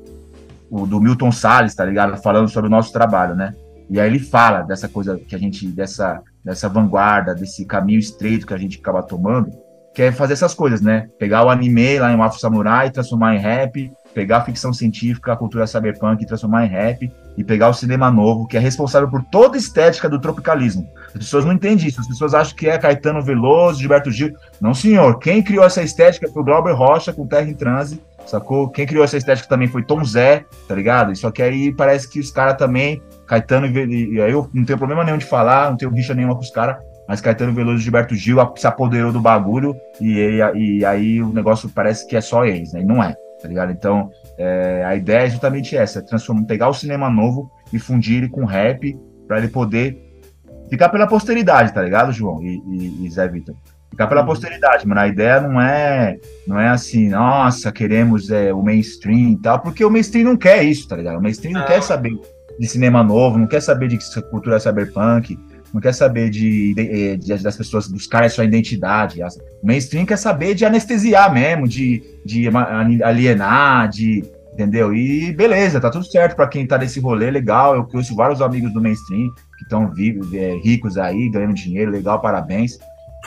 [0.70, 2.16] o do Milton Salles, tá ligado?
[2.22, 3.54] Falando sobre o nosso trabalho, né?
[3.90, 8.46] E aí ele fala dessa coisa que a gente, dessa, dessa vanguarda, desse caminho estreito
[8.46, 9.50] que a gente acaba tomando,
[9.94, 11.08] que é fazer essas coisas, né?
[11.18, 15.36] Pegar o anime lá em Afro Samurai, transformar em rap, pegar a ficção científica, a
[15.36, 19.22] cultura cyberpunk e transformar em rap, e pegar o cinema novo, que é responsável por
[19.24, 20.88] toda a estética do tropicalismo.
[21.08, 24.34] As pessoas não entendem isso, as pessoas acham que é Caetano Veloso, Gilberto Gil.
[24.60, 25.18] Não, senhor.
[25.18, 28.68] Quem criou essa estética foi o Glauber Rocha com Terra em Transe, sacou?
[28.68, 31.14] Quem criou essa estética também foi Tom Zé, tá ligado?
[31.16, 35.04] Só que aí parece que os caras também, Caetano, e aí eu não tenho problema
[35.04, 36.76] nenhum de falar, não tenho rixa nenhuma com os caras,
[37.08, 41.32] mas Caetano Veloso e Gilberto Gil se apoderou do bagulho e, e, e, aí o
[41.32, 42.80] negócio parece que é só eles, né?
[42.80, 43.72] E não é, tá ligado?
[43.72, 48.18] Então, é, a ideia é justamente essa, é transformar, pegar o cinema novo e fundir
[48.18, 49.98] ele com rap para ele poder
[50.70, 53.54] ficar pela posteridade, tá ligado, João e, e, e Zé Vitor?
[53.94, 54.26] Ficar pela uhum.
[54.26, 55.00] posteridade, mano.
[55.00, 59.84] A ideia não é, não é assim, nossa, queremos é, o mainstream e tal, porque
[59.84, 61.18] o mainstream não quer isso, tá ligado?
[61.18, 62.12] O mainstream não, não quer saber
[62.58, 63.98] de cinema novo, não quer saber de
[64.30, 65.38] cultura cyberpunk,
[65.72, 69.22] não quer saber de, de, de, das pessoas buscarem a sua identidade.
[69.22, 72.48] O mainstream quer saber de anestesiar mesmo, de, de
[73.04, 74.24] alienar, de.
[74.52, 74.94] Entendeu?
[74.94, 77.76] E beleza, tá tudo certo para quem tá nesse rolê, legal.
[77.76, 79.92] Eu conheço vários amigos do mainstream que estão
[80.32, 82.78] é, ricos aí, ganhando dinheiro, legal, parabéns.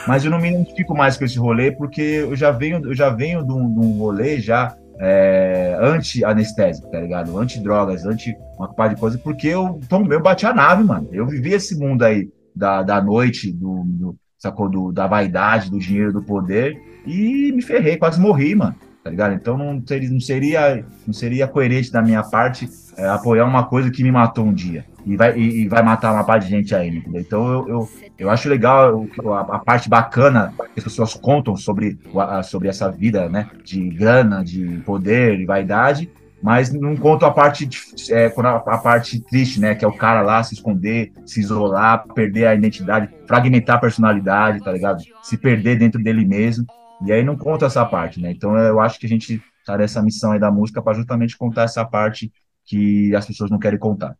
[0.06, 3.10] Mas eu não me identifico mais com esse rolê, porque eu já venho, eu já
[3.10, 7.38] venho de um, de um rolê já é, anti-anestésico, tá ligado?
[7.38, 9.80] Anti-drogas, anti uma par de coisa, porque eu,
[10.10, 11.08] eu bati a nave, mano.
[11.12, 14.68] Eu vivi esse mundo aí da, da noite, do, do, sacou?
[14.68, 18.74] Do, da vaidade, do dinheiro, do poder, e me ferrei, quase morri, mano.
[19.02, 19.34] Tá ligado?
[19.34, 23.90] Então não seria, não seria, não seria coerente da minha parte é, apoiar uma coisa
[23.90, 24.84] que me matou um dia.
[25.08, 26.98] E vai, e, vai matar uma parte de gente ainda.
[26.98, 27.20] Entendeu?
[27.22, 31.98] Então eu, eu, eu acho legal a, a, parte bacana que as pessoas contam sobre,
[32.44, 33.48] sobre essa vida, né?
[33.64, 36.10] De grana, de poder e vaidade,
[36.42, 37.66] mas não conto a parte
[38.10, 39.74] é, a parte triste, né?
[39.74, 44.62] Que é o cara lá se esconder, se isolar, perder a identidade, fragmentar a personalidade,
[44.62, 45.02] tá ligado?
[45.22, 46.66] Se perder dentro dele mesmo.
[47.06, 48.30] E aí não conta essa parte, né?
[48.30, 51.62] Então eu acho que a gente tá nessa missão aí da música para justamente contar
[51.62, 52.30] essa parte
[52.66, 54.14] que as pessoas não querem contar.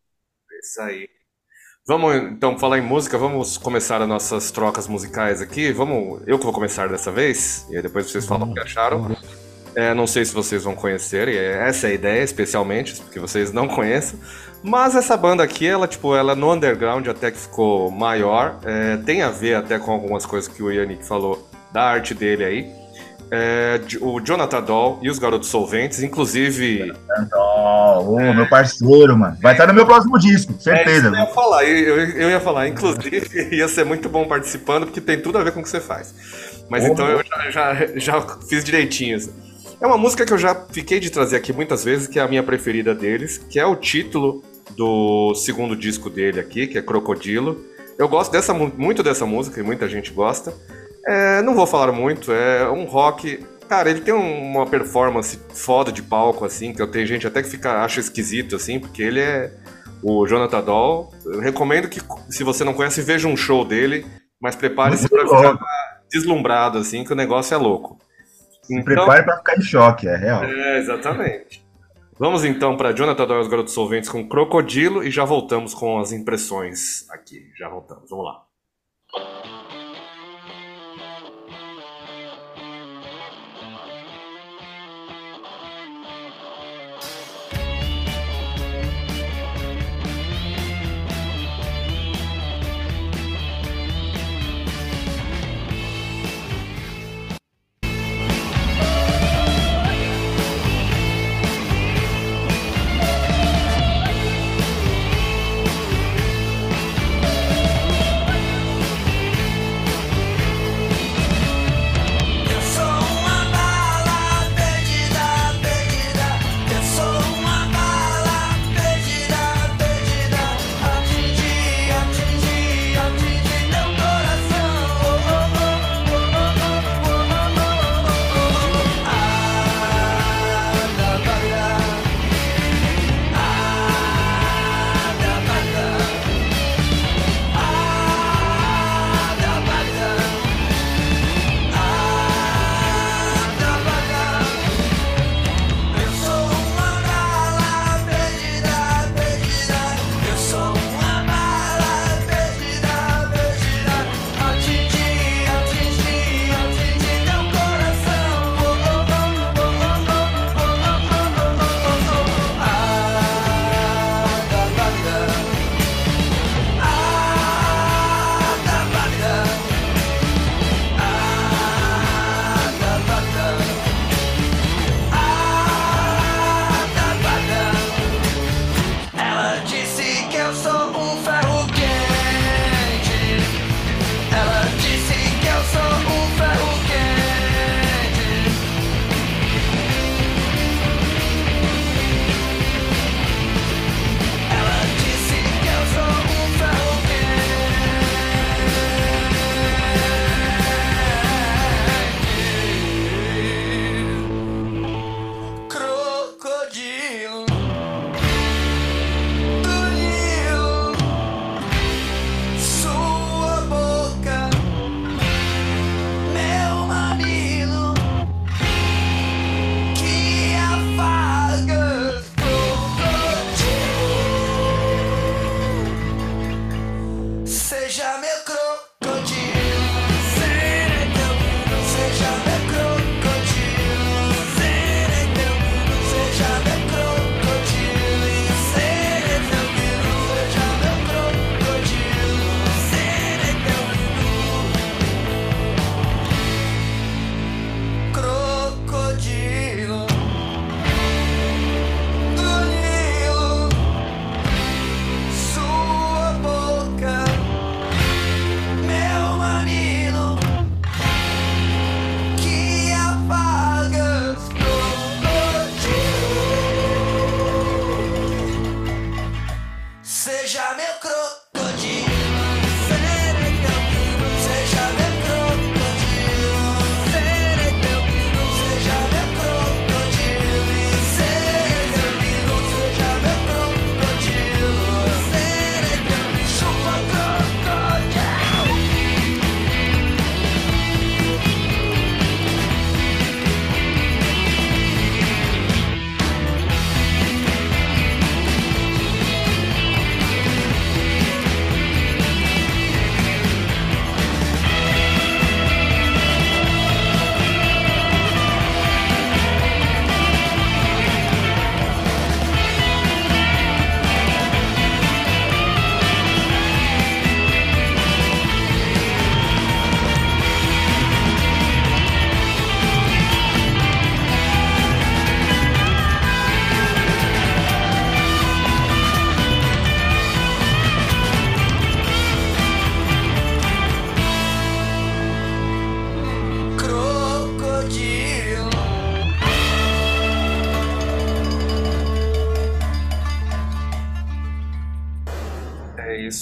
[0.61, 1.09] Isso aí.
[1.87, 5.73] Vamos então falar em música, vamos começar as nossas trocas musicais aqui.
[5.73, 9.17] Vamos, eu que vou começar dessa vez, e aí depois vocês falam o que acharam.
[9.75, 13.19] É, não sei se vocês vão conhecer, e é, essa é a ideia, especialmente, porque
[13.19, 14.19] vocês não conhecem.
[14.63, 18.59] Mas essa banda aqui, ela, tipo, ela no underground até que ficou maior.
[18.65, 22.45] É, tem a ver até com algumas coisas que o Yannick falou da arte dele
[22.45, 22.88] aí.
[23.31, 26.93] É, o Jonathan Doll e os Garotos Solventes, inclusive.
[27.31, 29.37] Doll, oh, meu parceiro, mano.
[29.43, 31.09] Vai estar no meu próximo disco, certeza.
[31.09, 35.01] É, eu ia falar, eu, eu, ia falar, inclusive, ia ser muito bom participando, porque
[35.01, 36.15] tem tudo a ver com o que você faz.
[36.71, 39.17] Mas oh, então eu já, já, já fiz direitinho.
[39.17, 39.33] Assim.
[39.81, 42.29] É uma música que eu já fiquei de trazer aqui muitas vezes, que é a
[42.29, 44.43] minha preferida deles, que é o título
[44.77, 47.65] do segundo disco dele aqui, que é Crocodilo.
[47.99, 50.53] Eu gosto dessa, muito dessa música e muita gente gosta.
[51.09, 55.93] É, não vou falar muito, é um rock Cara, ele tem um- uma performance foda
[55.93, 59.21] de palco, assim, que eu tenho gente até que fica, acha esquisito, assim, porque ele
[59.21, 59.53] é
[60.03, 61.13] o Jonathan Doll.
[61.27, 64.07] Eu recomendo que, se você não conhece, veja um show dele,
[64.41, 65.59] mas prepare-se pra ficar
[66.11, 67.99] deslumbrado, assim, que o negócio é louco.
[68.63, 70.45] Se prepare pra ficar em choque, é real.
[70.45, 71.63] É, exatamente.
[72.19, 75.99] Vamos então para Jonathan Doyle e os Garotos Solventes com Crocodilo e já voltamos com
[75.99, 77.51] as impressões aqui.
[77.59, 79.78] Já voltamos, vamos lá.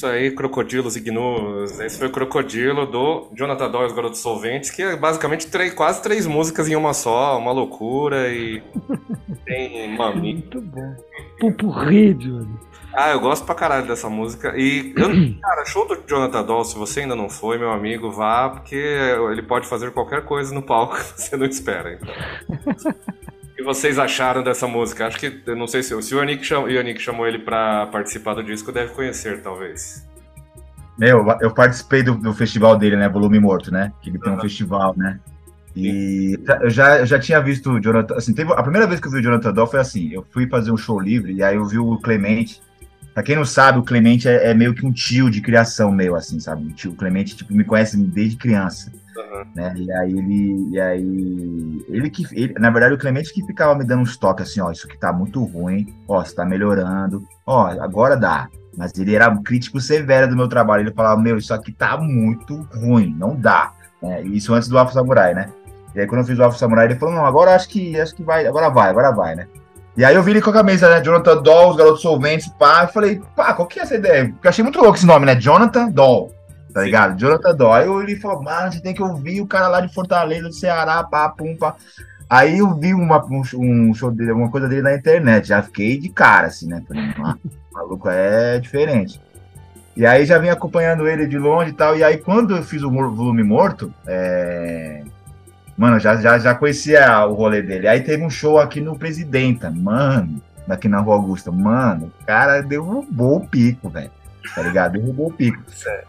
[0.06, 1.80] Isso aí, Crocodilos e Gnus.
[1.80, 6.02] Esse foi o Crocodilo do Jonathan Doyle, os Garotos Solventes, que é basicamente três, quase
[6.02, 8.62] três músicas em uma só, uma loucura e
[9.44, 10.34] tem mami.
[10.34, 10.94] Muito bom.
[11.40, 12.56] Pupurri, Johnny.
[12.94, 14.54] Ah, eu gosto pra caralho dessa música.
[14.56, 14.94] E,
[15.42, 19.42] cara, show do Jonathan Doll, se você ainda não foi, meu amigo, vá, porque ele
[19.42, 21.92] pode fazer qualquer coisa no palco que você não espera.
[21.92, 22.14] Então.
[23.66, 25.08] O que vocês acharam dessa música?
[25.08, 28.34] Acho que, eu não sei se, se o Yannick chamou, Yannick chamou ele pra participar
[28.34, 30.06] do disco, deve conhecer, talvez.
[30.96, 33.08] Meu, eu participei do, do festival dele, né?
[33.08, 33.92] Volume Morto, né?
[34.00, 35.18] Que ele tem um festival, né?
[35.74, 38.14] E eu já, eu já tinha visto o Jonathan.
[38.14, 40.48] Assim, teve, a primeira vez que eu vi o Jonathan Doll foi assim: eu fui
[40.48, 42.62] fazer um show livre e aí eu vi o Clemente.
[43.12, 46.14] Pra quem não sabe, o Clemente é, é meio que um tio de criação meu,
[46.14, 46.68] assim, sabe?
[46.68, 48.92] O tio o Clemente, tipo, me conhece desde criança.
[49.16, 49.44] Uhum.
[49.54, 49.74] Né?
[49.76, 50.68] E aí ele.
[50.70, 51.84] E aí.
[51.88, 52.24] Ele que.
[52.32, 54.98] Ele, na verdade, o Clemente que ficava me dando uns toques assim, ó, isso aqui
[54.98, 58.48] tá muito ruim, ó, você tá melhorando, ó, agora dá.
[58.76, 60.82] Mas ele era um crítico severo do meu trabalho.
[60.82, 63.72] Ele falava, meu, isso aqui tá muito ruim, não dá.
[64.02, 65.48] É, isso antes do Afro Samurai, né?
[65.94, 68.14] E aí quando eu fiz o Afro Samurai, ele falou, não, agora acho que acho
[68.14, 69.46] que vai, agora vai, agora vai, né?
[69.96, 71.02] E aí eu vi ele com a camisa, né?
[71.02, 72.82] Jonathan Doll, os garotos solventes, pá.
[72.82, 74.28] Eu falei, pá, qual que é essa ideia?
[74.28, 75.34] Porque eu achei muito louco esse nome, né?
[75.40, 76.35] Jonathan Doll.
[76.76, 76.86] Tá Sim.
[76.86, 77.18] ligado?
[77.18, 77.72] Jonathan Doll.
[77.72, 81.02] Aí ele falou, mano, você tem que ouvir o cara lá de Fortaleza, do Ceará,
[81.02, 81.74] pá, pum, pá.
[82.28, 85.48] Aí eu vi uma, um, um show dele, uma coisa dele na internet.
[85.48, 86.82] Já fiquei de cara, assim, né?
[86.86, 87.36] Falei, ah,
[87.72, 89.18] maluco é diferente.
[89.96, 91.96] E aí já vim acompanhando ele de longe e tal.
[91.96, 95.02] E aí quando eu fiz o volume morto, é...
[95.78, 97.88] Mano, já, já, já conhecia o rolê dele.
[97.88, 101.50] Aí teve um show aqui no Presidenta, mano, aqui na Rua Augusta.
[101.50, 104.10] Mano, o cara derrubou o pico, velho.
[104.54, 104.92] Tá ligado?
[104.92, 105.62] Derrubou o pico.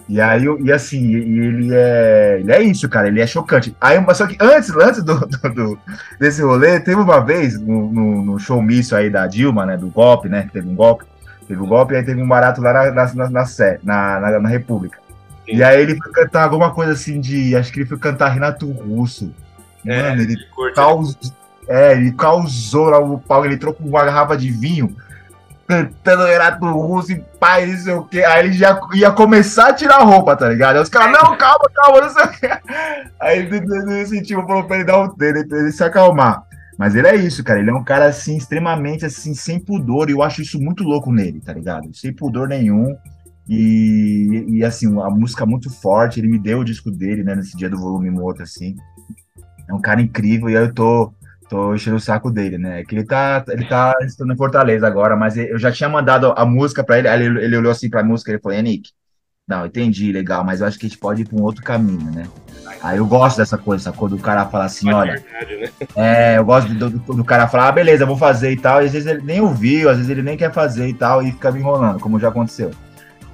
[0.07, 2.37] E aí, e assim, e ele é.
[2.39, 3.75] Ele é isso, cara, ele é chocante.
[3.79, 5.79] Aí, mas só que antes, antes do, do- do-
[6.19, 9.77] desse rolê, teve uma vez no, no, no showmício aí da Dilma, né?
[9.77, 10.49] Do golpe, né?
[10.51, 11.05] Teve um golpe.
[11.47, 13.29] Teve um golpe e aí teve um barato lá na, na, na,
[13.83, 14.99] na, na, na, República.
[15.47, 17.55] E aí ele foi cantar alguma coisa assim de.
[17.55, 19.33] Acho que ele foi cantar Renato Russo.
[19.85, 21.15] É, Mano, ele Curte causou.
[21.67, 24.95] É, ele causou lá o pau, ele trocou uma garrafa de vinho,
[25.67, 28.23] cantando Renato Russo e pai, não sei o quê.
[28.23, 30.77] Aí ele já ia começar a tirar a roupa, tá ligado?
[30.77, 32.49] Aí os caras, não, calma, calma, não sei o quê.
[33.19, 36.43] Aí ele sentiu, falou pra ele dar um tempo, pra ele se acalmar.
[36.77, 37.59] Mas ele é isso, cara.
[37.59, 40.09] Ele é um cara, assim, extremamente, assim, sem pudor.
[40.09, 41.89] E eu acho isso muito louco nele, tá ligado?
[41.93, 42.95] Sem pudor nenhum.
[43.49, 46.19] E, e assim, a música muito forte.
[46.19, 48.75] Ele me deu o disco dele, né, nesse dia do volume morto, assim.
[49.67, 51.11] É um cara incrível e aí eu tô,
[51.49, 52.83] tô enchendo o saco dele, né?
[52.83, 56.45] Que ele tá, ele tá estando em Fortaleza agora, mas eu já tinha mandado a
[56.45, 57.07] música pra ele.
[57.07, 58.91] Aí ele, ele olhou assim pra música e ele falou: Nick,
[59.47, 62.11] não, entendi, legal, mas eu acho que a gente pode ir pra um outro caminho,
[62.11, 62.27] né?
[62.81, 64.09] Aí eu gosto dessa coisa, sacou?
[64.09, 65.13] Do cara falar assim: olha.
[65.13, 65.69] verdade, né?
[65.95, 68.85] É, eu gosto do, do, do cara falar, ah, beleza, vou fazer e tal, e
[68.85, 71.51] às vezes ele nem ouviu, às vezes ele nem quer fazer e tal, e fica
[71.51, 72.71] me enrolando, como já aconteceu.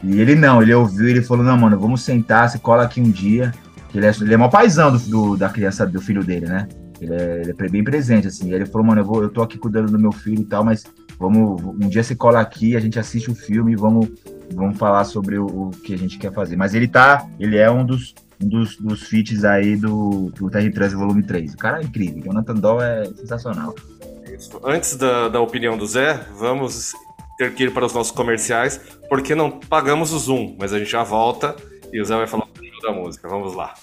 [0.04, 3.10] E ele não, ele ouviu, ele falou, não, mano, vamos sentar, se cola aqui um
[3.10, 3.54] dia,
[3.96, 6.68] ele é, ele é mó paizão do, do- da criança, do filho dele, né?
[7.04, 9.58] Ele é, ele é bem presente, assim, ele falou, mano, eu, vou, eu tô aqui
[9.58, 10.84] cuidando do meu filho e tal, mas
[11.20, 14.10] vamos, um dia se cola aqui, a gente assiste o filme e vamos,
[14.54, 16.56] vamos falar sobre o, o que a gente quer fazer.
[16.56, 20.72] Mas ele tá, ele é um dos, um dos, dos feats aí do, do Terry
[20.72, 21.54] Trans Volume 3.
[21.54, 23.76] O cara é incrível, Jonathan Doll é sensacional.
[24.64, 26.94] Antes da, da opinião do Zé, vamos
[27.38, 30.92] ter que ir para os nossos comerciais, porque não pagamos o Zoom, mas a gente
[30.92, 31.56] já volta
[31.92, 32.48] e o Zé vai falar
[32.84, 33.28] da música.
[33.28, 33.74] Vamos lá.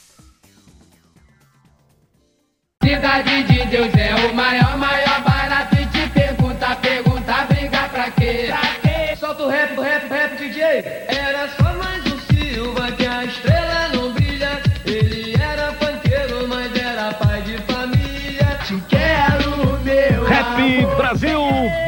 [2.90, 8.46] Cidade de Deus é o maior, maior barato e te pergunta, pergunta, briga pra quê?
[8.48, 9.16] Pra quê?
[9.16, 10.62] Solta o rap, rap, rap, DJ.
[11.07, 14.61] Era só mais um Silva que a estrela não brilha.
[14.85, 18.59] Ele era panqueiro, mas era pai de família.
[18.66, 20.96] Te quero, meu Rap amor.
[20.96, 21.40] Brasil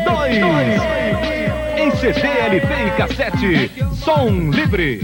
[0.04, 0.36] 2.
[1.78, 3.72] Em CD, LP e cassete.
[3.92, 5.00] Som livre.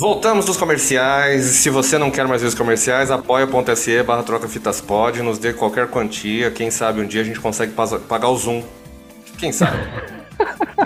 [0.00, 1.44] Voltamos dos comerciais.
[1.44, 5.52] Se você não quer mais ver os comerciais, apoia.se barra troca fitas pod, nos dê
[5.52, 6.50] qualquer quantia.
[6.50, 7.74] Quem sabe um dia a gente consegue
[8.08, 8.62] pagar o Zoom.
[9.38, 9.76] Quem sabe?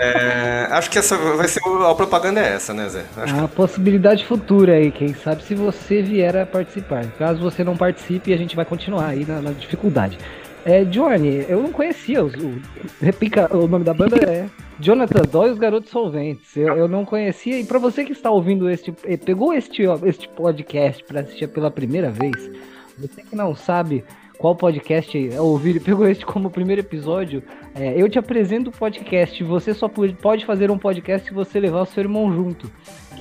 [0.01, 3.05] É, acho que essa vai ser a propaganda é essa, né, Zé?
[3.15, 7.05] Acho que A possibilidade futura aí, quem sabe se você vier a participar.
[7.17, 10.17] Caso você não participe, a gente vai continuar aí na, na dificuldade.
[10.65, 12.59] É, Johnny, eu não conhecia os, o,
[12.99, 14.49] repica, o nome da banda é
[14.81, 16.57] Jonathan Doyle e os Garotos Solventes.
[16.57, 18.91] Eu, eu não conhecia, e pra você que está ouvindo este,
[19.23, 22.49] pegou este, este podcast pra assistir pela primeira vez,
[22.97, 24.03] você que não sabe
[24.39, 27.43] qual podcast é ouvir e pegou este como primeiro episódio,
[27.73, 29.43] é, eu te apresento o podcast.
[29.43, 32.71] Você só pode pode fazer um podcast se você levar o seu irmão junto.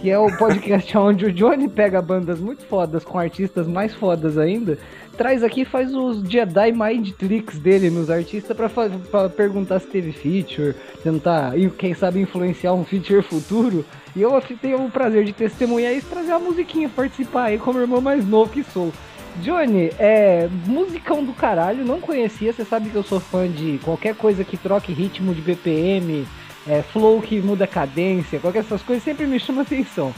[0.01, 4.37] que é o podcast onde o Johnny pega bandas muito fodas com artistas mais fodas
[4.37, 4.79] ainda,
[5.15, 9.87] traz aqui e faz os Jedi Mind Tricks dele nos artistas pra, pra perguntar se
[9.87, 13.85] teve feature, tentar, e quem sabe, influenciar um feature futuro.
[14.15, 18.01] E eu tenho o prazer de testemunhar isso, trazer uma musiquinha, participar aí como irmão
[18.01, 18.93] mais novo que sou.
[19.41, 24.15] Johnny, é musicão do caralho, não conhecia, você sabe que eu sou fã de qualquer
[24.15, 26.25] coisa que troque ritmo de BPM,
[26.67, 30.15] é, flow que muda cadência, qualquer essas coisas sempre me chama atenção.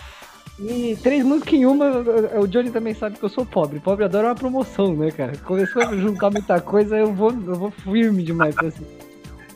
[0.59, 1.99] E três músicas em uma,
[2.41, 3.79] o Johnny também sabe que eu sou pobre.
[3.79, 5.37] Pobre adora uma promoção, né, cara?
[5.39, 8.87] Começou a juntar muita coisa, eu vou, eu vou firme demais assim.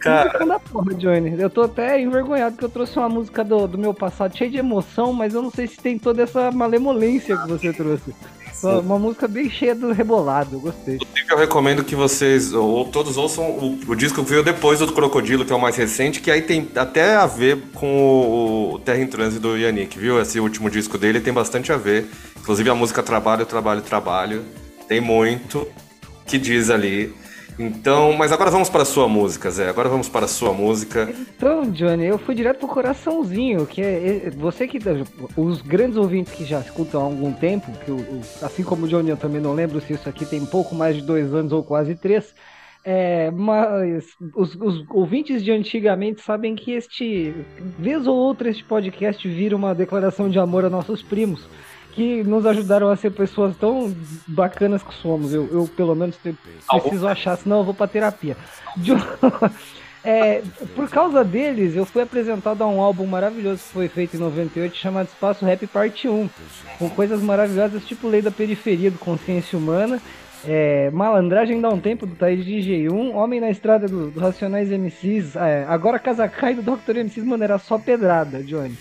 [0.00, 1.40] Cara, da porra, Johnny.
[1.40, 4.56] Eu tô até envergonhado que eu trouxe uma música do, do meu passado cheia de
[4.56, 8.14] emoção, mas eu não sei se tem toda essa malemolência que você trouxe.
[8.62, 10.98] Uma, uma música bem cheia do rebolado, eu gostei.
[11.30, 15.44] eu recomendo que vocês, ou todos ouçam o, o disco que veio depois do Crocodilo,
[15.44, 19.00] que é o mais recente, que aí tem até a ver com o, o Terra
[19.00, 20.20] em Trânsito do Yannick, viu?
[20.20, 22.06] Esse último disco dele tem bastante a ver.
[22.38, 24.44] Inclusive a música Trabalho, Trabalho, Trabalho.
[24.88, 25.66] Tem muito
[26.26, 27.14] que diz ali.
[27.62, 29.68] Então, mas agora vamos para a sua música, Zé.
[29.68, 31.12] Agora vamos para a sua música.
[31.36, 34.78] Então, Johnny, eu fui direto pro coraçãozinho, que é é- você que
[35.36, 39.10] os grandes ouvintes que já escutam há algum tempo, que o- assim como o Johnny,
[39.10, 41.94] eu também não lembro se isso aqui tem pouco mais de dois anos ou quase
[41.94, 42.34] três.
[42.82, 44.04] É, mas
[44.34, 47.34] os, os ouvintes de antigamente sabem que este,
[47.78, 51.46] vez ou outra, este podcast vira uma declaração de amor a nossos primos,
[51.92, 53.94] que nos ajudaram a ser pessoas tão
[54.26, 55.32] bacanas que somos.
[55.34, 58.36] Eu, eu pelo menos, preciso achar, senão eu vou pra terapia.
[58.76, 58.96] Jo-
[60.02, 60.40] É,
[60.74, 64.74] por causa deles, eu fui apresentado a um álbum maravilhoso que foi feito em 98
[64.74, 66.26] chamado Espaço Rap Parte 1,
[66.78, 70.00] com coisas maravilhosas tipo Lei da Periferia do Consciência Humana,
[70.46, 75.36] é, Malandragem dá um tempo do Thaís DJ1, Homem na Estrada do, do Racionais MCs,
[75.36, 76.96] é, agora Casa Cai do Dr.
[77.04, 78.78] MCs, mano, era só pedrada, Johnny.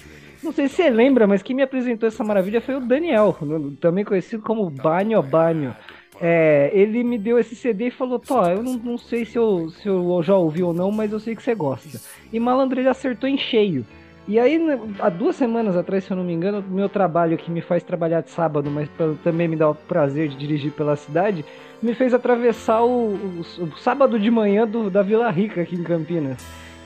[0.50, 3.38] Não sei se você lembra, mas quem me apresentou essa maravilha foi o Daniel,
[3.80, 5.76] também conhecido como Banho Banho.
[6.20, 9.70] É, ele me deu esse CD e falou: Tó, eu não, não sei se eu,
[9.70, 12.02] se eu já ouvi ou não, mas eu sei que você gosta.
[12.34, 13.86] E Malandro ele acertou em cheio.
[14.28, 17.52] E aí, né, há duas semanas atrás, se eu não me engano, meu trabalho que
[17.52, 18.90] me faz trabalhar de sábado, mas
[19.24, 21.46] também me dá o prazer de dirigir pela cidade,
[21.80, 25.84] me fez atravessar o, o- o sábado de manhã do- da Vila Rica aqui em
[25.84, 26.38] Campinas.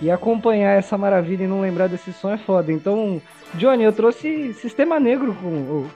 [0.01, 2.74] E acompanhar essa maravilha e não lembrar desse som é foda.
[2.74, 3.22] Então,
[3.56, 5.91] Johnny, eu trouxe Sistema Negro com o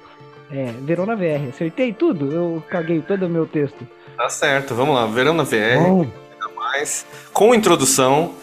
[0.52, 1.50] é, Verona VR.
[1.50, 2.32] Acertei tudo?
[2.32, 3.88] Eu caguei todo o meu texto.
[4.16, 5.06] Tá certo, vamos lá.
[5.06, 5.80] Verão na VR.
[5.80, 6.08] Bom.
[6.56, 8.34] mais, com introdução,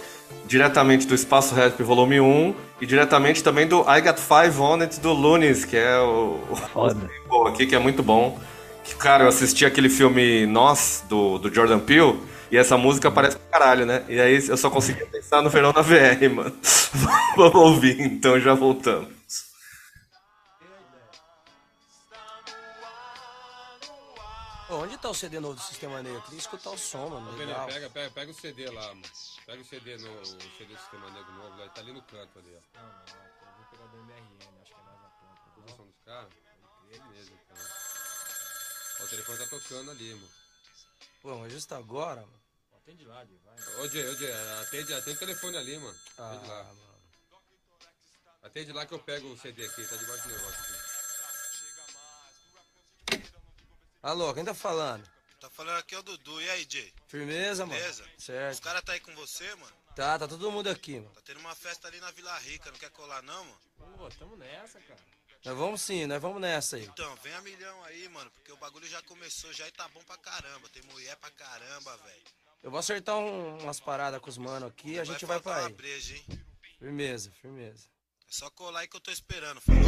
[0.46, 5.00] diretamente do Espaço Rap Volume 1 e diretamente também do I Got Five On It
[5.00, 6.38] do Lunes, que é o,
[6.72, 7.10] Foda.
[7.30, 8.38] o aqui, que é muito bom.
[8.82, 12.18] Que, cara, eu assisti aquele filme Nós, do, do Jordan Peele,
[12.54, 14.06] e essa música aparece pra caralho, né?
[14.08, 16.56] E aí eu só conseguia pensar no Verão na VR, mano.
[17.36, 19.12] Vamos ouvir, então já voltamos.
[24.70, 26.18] Onde tá o CD novo do Sistema Negro?
[26.18, 27.36] Eu queria escutar o som, mano.
[27.36, 27.66] Legal.
[27.66, 29.02] pega, pega, pega o CD lá, mano.
[29.44, 32.38] Pega o CD, no, o CD do Sistema Negro novo, lá, tá ali no canto
[32.38, 32.78] ali, ó.
[32.78, 35.40] Não, não, eu vou pegar do MRM, acho que é mais a ponta.
[35.54, 36.30] Produção dos caras?
[36.88, 37.32] Beleza.
[39.00, 40.28] Ó, o telefone tá tocando ali, mano.
[41.20, 42.43] Pô, mas justo agora, mano.
[42.84, 43.54] Atende lá, Di, vai.
[43.80, 44.30] Ô, Jay, ô, Jay,
[44.60, 45.98] atende, atende o telefone ali, mano.
[46.18, 46.64] Atende lá.
[46.64, 46.94] mano.
[48.42, 50.74] Atende lá que eu pego o CD aqui, tá debaixo do negócio aqui.
[54.02, 55.08] Alô, quem tá falando?
[55.40, 56.42] Tá falando aqui é o Dudu.
[56.42, 56.92] E aí, Jay?
[57.06, 57.80] Firmeza, mano?
[58.18, 58.60] Os Certo.
[58.60, 59.74] caras tá aí com você, mano?
[59.96, 61.14] Tá, tá todo mundo aqui, mano.
[61.14, 63.60] Tá tendo uma festa ali na Vila Rica, não quer colar não, mano?
[63.96, 65.00] Pô, tamo nessa, cara.
[65.42, 66.84] Nós vamos sim, nós vamos nessa aí.
[66.84, 70.04] Então, vem a milhão aí, mano, porque o bagulho já começou já e tá bom
[70.04, 70.68] pra caramba.
[70.68, 72.43] Tem mulher pra caramba, velho.
[72.64, 75.52] Eu vou acertar um- umas paradas com os mano aqui e a gente vai pra
[75.52, 75.74] faltar aí.
[75.76, 76.14] breja?
[76.78, 77.86] Firmeza, firmeza.
[78.26, 79.82] É só colar aí que eu tô esperando, falou?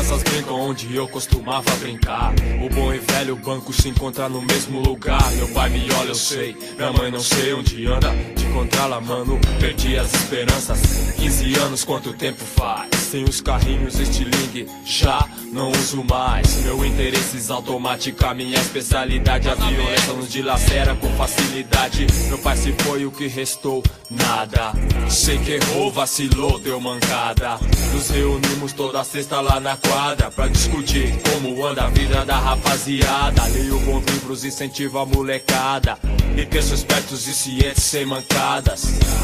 [0.00, 2.32] Crianças brincam onde eu costumava brincar.
[2.64, 5.30] O bom e velho banco se encontra no mesmo lugar.
[5.32, 6.56] Meu pai me olha, eu sei.
[6.74, 8.08] Minha mãe não sei onde anda.
[8.34, 10.80] De encontrá-la, mano, perdi as esperanças.
[11.16, 12.99] 15 anos, quanto tempo faz?
[13.10, 16.62] Tem os carrinhos estilingue, já não uso mais.
[16.62, 19.48] Meu interesses automática, minha especialidade.
[19.48, 22.06] A violência nos dilacera com facilidade.
[22.28, 23.82] Meu pai se foi, o que restou?
[24.08, 24.72] Nada.
[25.08, 27.58] Sei que errou, vacilou, deu mancada.
[27.92, 33.44] Nos reunimos toda sexta lá na quadra pra discutir como anda a vida da rapaziada.
[33.48, 35.98] Leio bons livros, incentivo a molecada.
[36.36, 38.82] E penso espertos e cientes sem mancadas.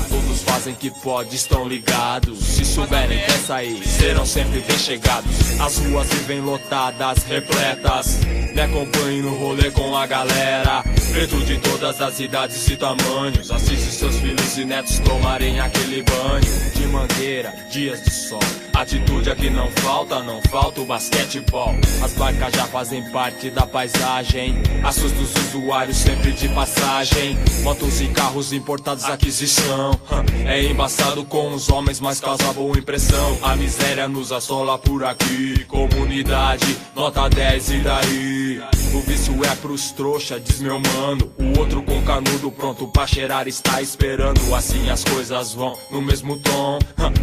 [0.08, 2.38] Todos fazem que pode, estão ligados.
[2.40, 5.60] Se souberem dessa serão sempre bem chegados.
[5.60, 8.20] As ruas vivem lotadas, repletas.
[8.54, 10.84] Me acompanhe no rolê com a galera.
[11.12, 13.50] Preto de todas as idades e tamanhos.
[13.50, 16.72] Assiste seus filhos e netos tomarem aquele banho.
[16.74, 18.40] De mangueira, dias de sol.
[18.76, 21.74] Atitude aqui não falta, não falta o basquetebol.
[22.02, 24.54] As barcas já fazem parte da paisagem.
[24.84, 27.38] Assusta os usuários sempre de passagem.
[27.62, 29.98] Motos e carros importados, aquisição.
[30.44, 33.38] É embaçado com os homens, mas causa boa impressão.
[33.42, 35.64] A miséria nos assola por aqui.
[35.64, 38.45] Comunidade, nota 10 e daí?
[38.94, 41.32] O vício é pros trouxa, diz meu mano.
[41.38, 44.54] O outro com canudo pronto pra cheirar está esperando.
[44.54, 46.78] Assim as coisas vão no mesmo tom.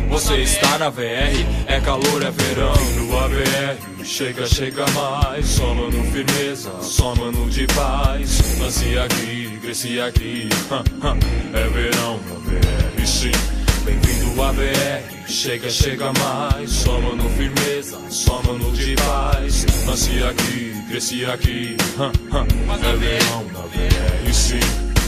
[0.09, 1.33] Você está na VR,
[1.67, 2.73] é calor, é verão.
[2.97, 5.45] No ABR, chega, chega mais.
[5.47, 8.57] Só mano firmeza, só mano de paz.
[8.59, 10.49] Nasci aqui, cresci aqui.
[11.53, 13.62] É verão no ABR, sim.
[13.85, 16.69] Bem-vindo à BR, chega, chega mais.
[16.71, 19.65] Só mano firmeza, só mano de paz.
[19.85, 21.75] Nasci aqui, cresci aqui.
[21.99, 24.59] É verão na BR, sim.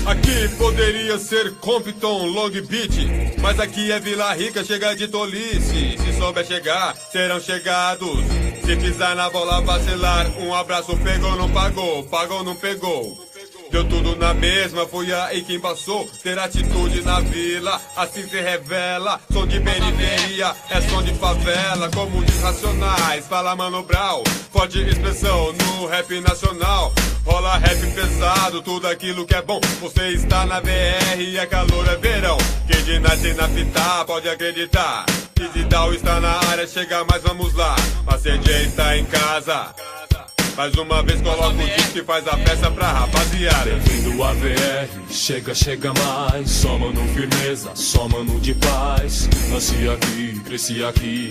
[0.06, 3.08] Aqui poderia ser Compton, Long Beach,
[3.42, 5.98] mas aqui é Vila Rica, chega de tolice.
[5.98, 8.24] Se souber chegar, serão chegados.
[8.64, 13.25] Se pisar na bola, vacilar, um abraço pegou, não pagou, pagou, não pegou.
[13.72, 16.08] Deu tudo na mesma, foi aí quem passou.
[16.24, 19.20] Ter atitude na vila, assim se revela.
[19.32, 21.90] Som de periferia, é som de favela.
[21.92, 24.24] Como diz Racionais, fala Mano Brown.
[24.52, 26.94] Forte expressão no rap nacional.
[27.26, 29.60] Rola rap pesado, tudo aquilo que é bom.
[29.82, 32.38] Você está na VR, é calor, é verão.
[32.68, 35.06] Quem de nasce na fita, pode acreditar.
[35.34, 37.76] Digital está na área, chega mais, vamos lá.
[38.06, 39.74] Mas CJ está em casa.
[40.56, 43.66] Mais uma vez coloca o disco e faz a peça pra rapaziada.
[43.66, 46.50] Bem-vindo à VR, chega, chega mais.
[46.50, 49.28] Só mano firmeza, só mano de paz.
[49.52, 51.30] Nasci aqui, cresci aqui.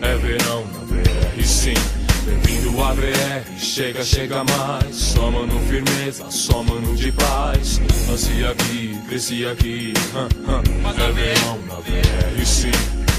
[0.00, 1.74] É verão na VR, sim.
[2.24, 4.94] Bem-vindo à VR, chega, chega mais.
[4.94, 7.80] Só mano firmeza, só mano de paz.
[8.08, 9.92] Nasci aqui, cresci aqui.
[10.14, 12.70] É verão na VR, sim.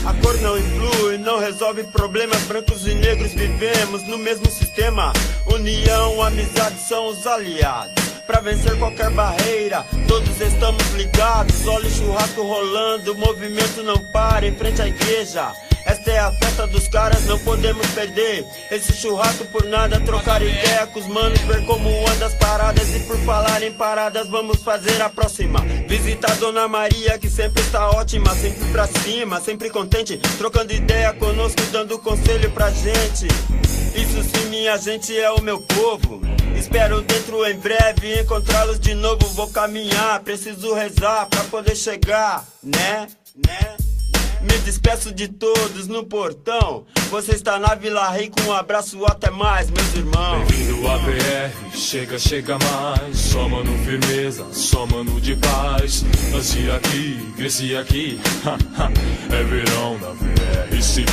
[0.03, 2.41] A cor não influi, não resolve problemas.
[2.43, 5.13] Brancos e negros vivemos no mesmo sistema.
[5.45, 7.93] União, amizade são os aliados.
[8.25, 11.67] Pra vencer qualquer barreira, todos estamos ligados.
[11.67, 15.53] Olha o churrasco rolando, o movimento não para em frente à igreja.
[15.85, 18.45] Esta é a festa dos caras, não podemos perder.
[18.69, 22.95] Esse churrasco por nada, trocar ideia com os manos, ver como anda as paradas.
[22.95, 25.59] E por falar em paradas, vamos fazer a próxima.
[25.87, 30.17] Visita a Dona Maria, que sempre está ótima, sempre pra cima, sempre contente.
[30.37, 33.27] Trocando ideia conosco, dando conselho pra gente.
[33.95, 36.21] Isso sim, minha gente, é o meu povo.
[36.55, 39.25] Espero dentro em breve encontrá-los de novo.
[39.29, 43.07] Vou caminhar, preciso rezar pra poder chegar, né?
[43.35, 43.90] Né?
[44.43, 46.85] Me despeço de todos no portão.
[47.09, 50.47] Você está na Vila Rei com um abraço, até mais, meus irmãos.
[50.47, 53.17] Bem-vindo à BR, chega, chega mais.
[53.17, 56.03] Só mano firmeza, só mano de paz.
[56.31, 58.19] Nasci aqui, cresci aqui.
[59.29, 61.05] É verão na BR, sim.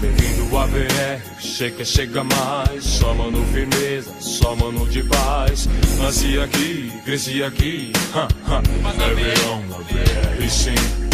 [0.00, 2.82] Bem-vindo à BR, chega, chega mais.
[2.82, 5.68] Só mano firmeza, só mano de paz.
[5.98, 7.92] Nasci aqui, cresci aqui.
[8.14, 11.11] É verão na BR, sim.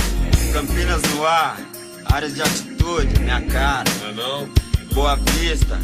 [0.52, 1.58] Campinas no ar,
[2.06, 3.84] áreas de atitude, minha cara.
[4.00, 4.48] Não é não?
[4.92, 5.76] Boa Vista,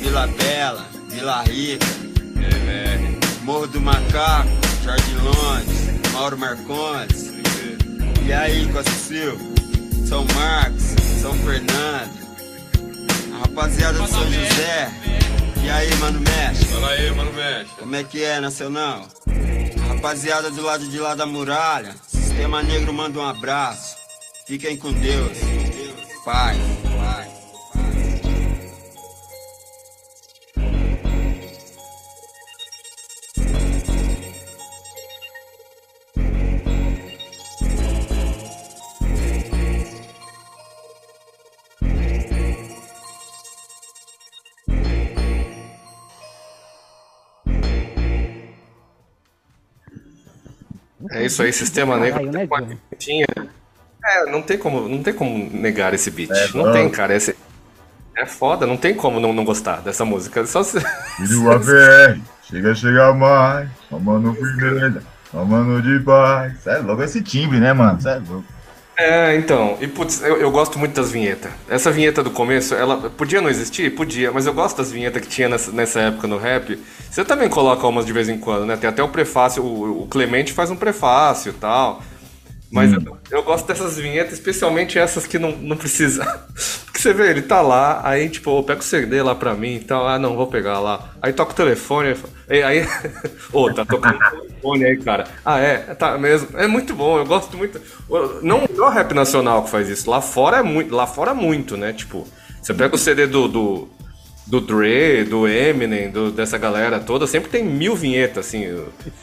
[0.00, 1.86] Vila Bela, Vila Rica,
[3.42, 4.48] Morro do Macaco,
[4.84, 7.32] Jardim Londres, Mauro Marcondes.
[8.24, 9.42] E aí, Costa Silva,
[10.06, 10.82] São Marcos,
[11.20, 12.10] São Fernando,
[13.34, 14.90] a rapaziada do São José.
[15.64, 16.68] E aí, mano mestre?
[16.68, 17.76] Fala aí, mano mestre.
[17.78, 19.08] Como é que é, nacional?
[19.82, 23.99] A rapaziada do lado de lá da muralha, Sistema Negro manda um abraço.
[24.50, 25.38] Fiquem com Deus.
[26.24, 26.56] Pai.
[26.96, 27.30] Pai.
[51.12, 52.32] É isso aí, Sistema Negro.
[52.32, 53.59] Caralho, né.
[54.10, 56.30] É, não tem como, não tem como negar esse beat.
[56.30, 57.14] É, não tem, cara.
[57.14, 57.36] Esse,
[58.16, 60.44] é foda, não tem como não, não gostar dessa música.
[60.46, 60.80] Só se.
[61.16, 63.68] Filho AVR, chega, chega mais.
[63.88, 66.66] Tomando firmeza, tomando de paz.
[66.66, 67.98] É louco esse timbre, né, mano?
[68.06, 68.44] É louco.
[68.98, 71.50] É, então, e putz, eu, eu gosto muito das vinhetas.
[71.70, 73.94] Essa vinheta do começo, ela podia não existir?
[73.94, 76.78] Podia, mas eu gosto das vinhetas que tinha nessa, nessa época no rap.
[77.10, 78.76] Você também coloca umas de vez em quando, né?
[78.76, 82.02] Tem até o prefácio, o, o Clemente faz um prefácio e tal.
[82.72, 86.24] Mas eu, eu gosto dessas vinhetas, especialmente essas que não, não precisa.
[86.86, 89.76] Porque você vê, ele tá lá, aí tipo, ô, pega o CD lá pra mim
[89.76, 90.06] e tal.
[90.06, 91.10] Ah, não, vou pegar lá.
[91.20, 92.32] Aí toca o telefone, aí fala-
[92.68, 92.86] aí.
[93.52, 95.24] Ô, tá tocando o telefone aí, cara.
[95.44, 96.48] Ah, é, tá mesmo.
[96.58, 97.80] É muito bom, eu gosto muito.
[98.42, 100.08] Não, não é o rap nacional que faz isso.
[100.08, 101.92] Lá fora é muito, lá fora é muito, né?
[101.92, 102.26] Tipo,
[102.62, 103.48] você pega o CD do.
[103.48, 103.88] do
[104.46, 108.64] do Dre, do Eminem, do- dessa galera toda, sempre tem mil vinhetas, assim.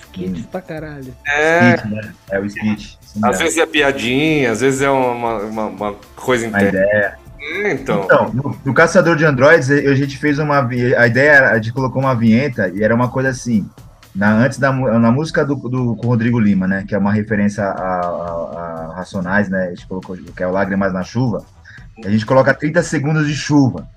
[0.04, 1.14] Skits pra caralho.
[1.28, 2.14] É, Skit, né?
[2.32, 2.98] É o skit.
[3.24, 6.70] Às vezes é piadinha, às vezes é uma, uma, uma coisa interna.
[6.70, 7.18] ideia.
[7.40, 10.60] É, Então, Então, no, no Caçador de Androids, a gente fez uma.
[10.98, 13.68] A ideia era, a gente colocou uma vinheta e era uma coisa assim.
[14.16, 16.84] Na, antes da na música do, do com o Rodrigo Lima, né?
[16.88, 19.66] Que é uma referência a, a- a Racionais, né?
[19.68, 21.46] A gente colocou que é o Lágrimas na Chuva.
[22.04, 23.88] A gente coloca 30 segundos de chuva.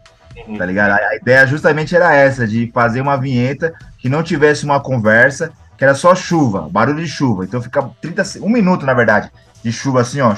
[0.57, 0.93] Tá ligado?
[0.93, 5.51] A, a ideia justamente era essa, de fazer uma vinheta que não tivesse uma conversa,
[5.81, 7.43] que era só chuva, barulho de chuva.
[7.43, 9.33] Então fica 30, se- um minuto, na verdade,
[9.65, 10.37] de chuva assim, ó.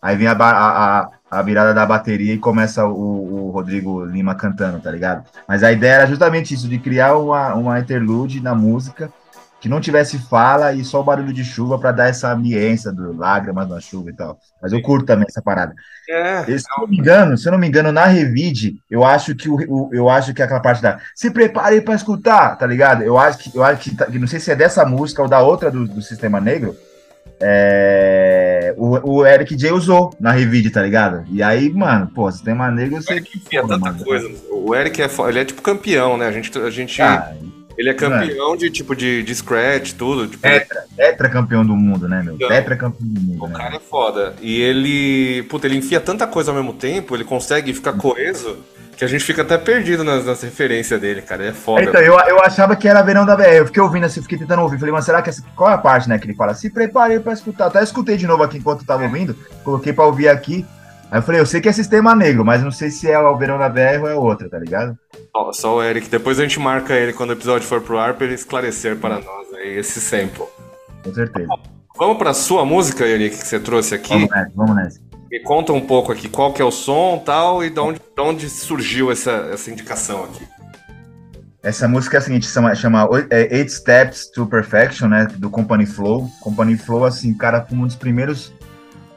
[0.00, 4.80] Aí vem a, a, a virada da bateria e começa o, o Rodrigo Lima cantando,
[4.80, 5.28] tá ligado?
[5.46, 9.12] Mas a ideia era justamente isso, de criar uma, uma interlude na música
[9.60, 13.12] que não tivesse fala e só o barulho de chuva para dar essa ambiência do
[13.16, 14.38] lágrimas na chuva e tal.
[14.62, 15.74] Mas eu curto também essa parada.
[16.08, 16.44] é.
[16.46, 19.48] Se eu não me engano, se eu não me engano, na Revide, eu acho que
[19.48, 23.02] o, o- eu acho que aquela parte da se prepare para escutar, tá ligado?
[23.02, 25.28] Eu acho que eu acho que, tá- que não sei se é dessa música ou
[25.28, 26.76] da outra do, do Sistema Negro.
[27.40, 31.24] é, o, o Eric J usou na Revide, tá ligado?
[31.30, 34.28] E aí, mano, pô, Sistema Negro, eu sei que enfia tanta coisa.
[34.50, 36.26] O Eric é, ele é tipo campeão, né?
[36.26, 37.32] A gente, a gente Ah,
[37.78, 40.26] ele é campeão de tipo de, de scratch, tudo.
[40.26, 42.34] Tipo, tetra, tetra campeão do mundo, né, meu?
[42.34, 43.54] Então, Tetra campeão do mundo, O né?
[43.56, 44.34] cara é foda.
[44.42, 48.58] E ele, puta, ele enfia tanta coisa ao mesmo tempo, ele consegue ficar coeso,
[48.96, 51.42] que a gente fica até perdido nas, nas referências dele, cara.
[51.42, 51.84] Ele é foda.
[51.84, 53.44] Então, eu, eu achava que era verão da BR.
[53.44, 54.76] Eu fiquei ouvindo assim, fiquei tentando ouvir.
[54.76, 55.40] Falei, mas será que essa.
[55.54, 56.18] Qual é a parte, né?
[56.18, 56.52] Que ele fala?
[56.54, 57.66] Se prepare pra escutar.
[57.66, 59.36] Até escutei de novo aqui enquanto eu tava ouvindo.
[59.62, 60.66] Coloquei pra ouvir aqui.
[61.10, 63.36] Aí eu falei, eu sei que é sistema negro, mas não sei se é o
[63.36, 64.96] verão da BR ou é outra, tá ligado?
[65.34, 66.08] Só, só o Eric.
[66.08, 69.14] Depois a gente marca ele quando o episódio for pro ar pra ele esclarecer para
[69.16, 70.44] nós aí esse sample.
[71.02, 71.48] Com certeza.
[71.96, 74.10] Vamos pra sua música, Eric, que você trouxe aqui.
[74.10, 75.00] Vamos nessa, vamos nessa.
[75.30, 77.98] Me conta um pouco aqui qual que é o som e tal, e de onde,
[77.98, 80.46] de onde surgiu essa, essa indicação aqui.
[81.62, 85.26] Essa música é a seguinte, chama, chama é, Eight Steps to Perfection, né?
[85.36, 86.28] Do Company Flow.
[86.40, 88.52] Company Flow, assim, cara, foi um dos primeiros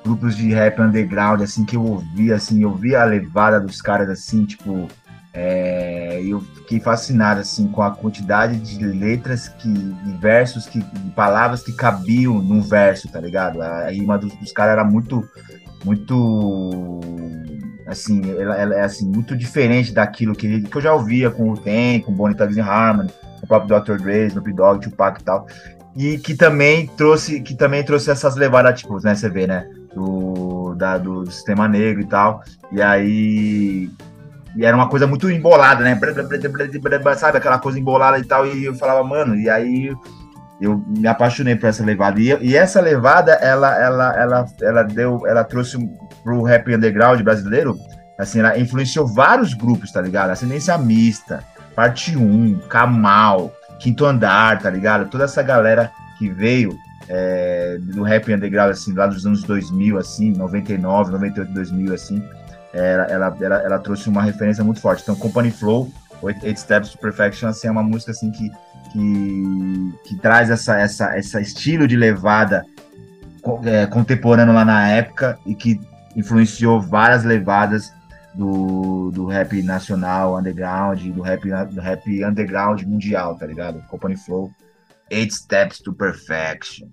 [0.03, 4.09] grupos de rap underground, assim, que eu ouvi, assim, eu vi a levada dos caras,
[4.09, 4.87] assim, tipo,
[5.33, 11.11] é, eu fiquei fascinado, assim, com a quantidade de letras que, de versos, que, de
[11.11, 13.61] palavras que cabiam num verso, tá ligado?
[13.61, 15.23] A, a rima dos, dos caras era muito,
[15.85, 16.99] muito,
[17.87, 21.57] assim, ela, ela é, assim, muito diferente daquilo que, que eu já ouvia com o
[21.57, 23.09] Ten, com Bonnie Thugs Harmony,
[23.41, 24.01] o próprio Dr.
[24.01, 25.47] Dre, Snoop Dogg, Tupac e tal,
[25.95, 30.73] e que também trouxe, que também trouxe essas levadas, tipo, né, você vê, né, do,
[30.75, 33.89] da, do sistema negro e tal, e aí
[34.55, 35.97] e era uma coisa muito embolada, né,
[37.15, 39.95] sabe, aquela coisa embolada e tal, e eu falava, mano, e aí
[40.59, 45.25] eu me apaixonei por essa levada, e, e essa levada, ela, ela, ela, ela deu,
[45.25, 45.77] ela trouxe
[46.23, 47.77] pro rap underground brasileiro,
[48.19, 51.43] assim, ela influenciou vários grupos, tá ligado, Ascendência Mista,
[51.75, 55.09] Parte 1, Kamal, Quinto Andar, tá ligado?
[55.09, 56.77] Toda essa galera que veio
[57.13, 62.23] é, do rap underground, assim, lá dos anos 2000, assim, 99, 98, 2000, assim,
[62.73, 65.03] ela, ela, ela, ela trouxe uma referência muito forte.
[65.03, 65.91] Então, Company Flow,
[66.23, 68.49] Eight Eight Steps to Perfection, assim, é uma música, assim, que,
[68.93, 72.65] que, que traz essa, essa, essa estilo de levada
[73.65, 75.81] é, contemporâneo lá na época e que
[76.15, 77.91] influenciou várias levadas
[78.33, 83.81] do, do rap nacional, underground, do rap, do rap underground mundial, tá ligado?
[83.89, 84.49] Company Flow,
[85.09, 86.87] Eight Steps to Perfection.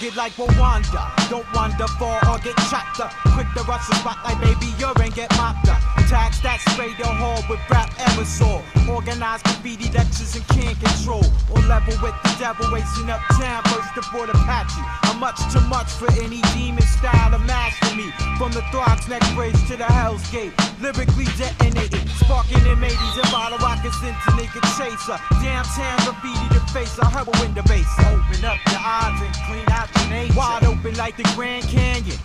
[0.00, 1.28] Rugged like Rwanda.
[1.28, 3.12] Don't wander far or get chopped up.
[3.34, 5.87] Quick to rush the spot like baby urine get mopped up.
[6.08, 8.64] Tax that spray the hall with rap aerosol.
[8.88, 11.20] Organized graffiti lectures and can't control.
[11.52, 14.80] On level with the devil, racing uptown, first aboard Apache.
[15.04, 18.08] I'm much too much for any demon style to master me.
[18.40, 20.56] From the Throgs neck bridge to the Hell's Gate.
[20.80, 25.20] Lyrically detonated, sparking in 80s and bottle rockets into nigga chaser.
[25.44, 27.84] Downtown graffiti the face, I heroin the base.
[28.08, 30.40] Open up your eyes and clean out your nature.
[30.40, 32.16] Wide open like the Grand Canyon.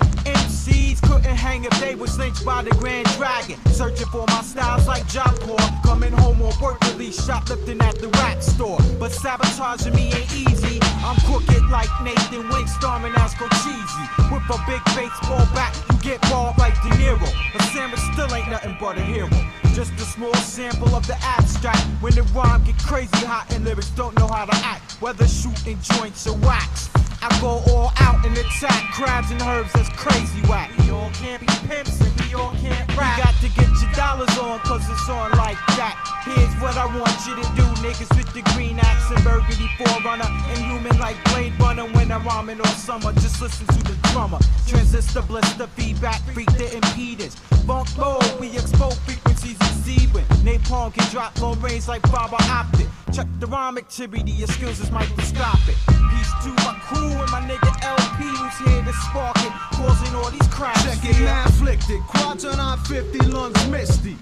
[0.64, 3.58] MCs couldn't hang if they was lynched by the Grand Dragon.
[3.66, 5.38] Searching for my styles like Job.
[5.84, 8.80] Coming home on work release, shoplifting at the rap store.
[9.00, 10.80] But sabotaging me ain't easy.
[11.04, 14.06] I'm crooked like Nathan Wink, storming as Cheesy.
[14.32, 17.30] With a big baseball bat, you get balled like De Niro.
[17.52, 19.30] But Sandwich still ain't nothing but a hero.
[19.74, 21.82] Just a small sample of the abstract.
[22.00, 25.02] When the rhyme get crazy hot and lyrics don't know how to act.
[25.02, 26.90] Whether shooting joints or wax.
[27.26, 30.70] I go all out and attack crabs and herbs that's crazy whack.
[30.80, 34.38] We all can't be pimps and we all can't You got to get your dollars
[34.38, 35.98] on cause it's on like that.
[36.24, 40.30] Here's what I want you to do, niggas with the green axe and burgundy forerunner.
[40.54, 43.12] Inhuman like Blade Runner when I'm rhyming all summer.
[43.14, 44.40] Just listen to the drummer.
[44.68, 47.36] Transistor blister, feedback, freak the impedance.
[47.66, 50.26] Funk mode, we expose frequencies exceeding.
[50.46, 52.88] Napalm can drop long range like fiber optic.
[53.14, 55.76] Check the rhyme activity, your skills is microscopic.
[55.86, 60.32] Peace to my crew and my nigga LP who's here to spark it, causing all
[60.32, 60.84] these cracks.
[60.84, 62.00] Check it, man, afflicted.
[62.08, 64.18] Quadrant 50 lungs misty.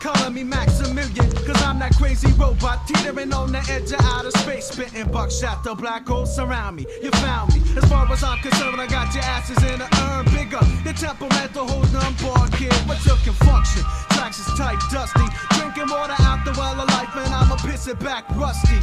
[0.00, 4.66] Calling me Maximilian, cause I'm that crazy robot teetering on the edge of outer space.
[4.66, 6.86] Spitting buckshot, the black holes surround me.
[7.02, 7.62] You found me.
[7.76, 10.60] As far as I'm concerned, I got your asses in a urn bigger.
[10.84, 13.82] Your temperamental holds none bar kid, but you can function.
[14.10, 15.53] Tracks is tight, dusty.
[15.74, 18.78] Drinking water out the well of life, man, I'ma piss it back rusty.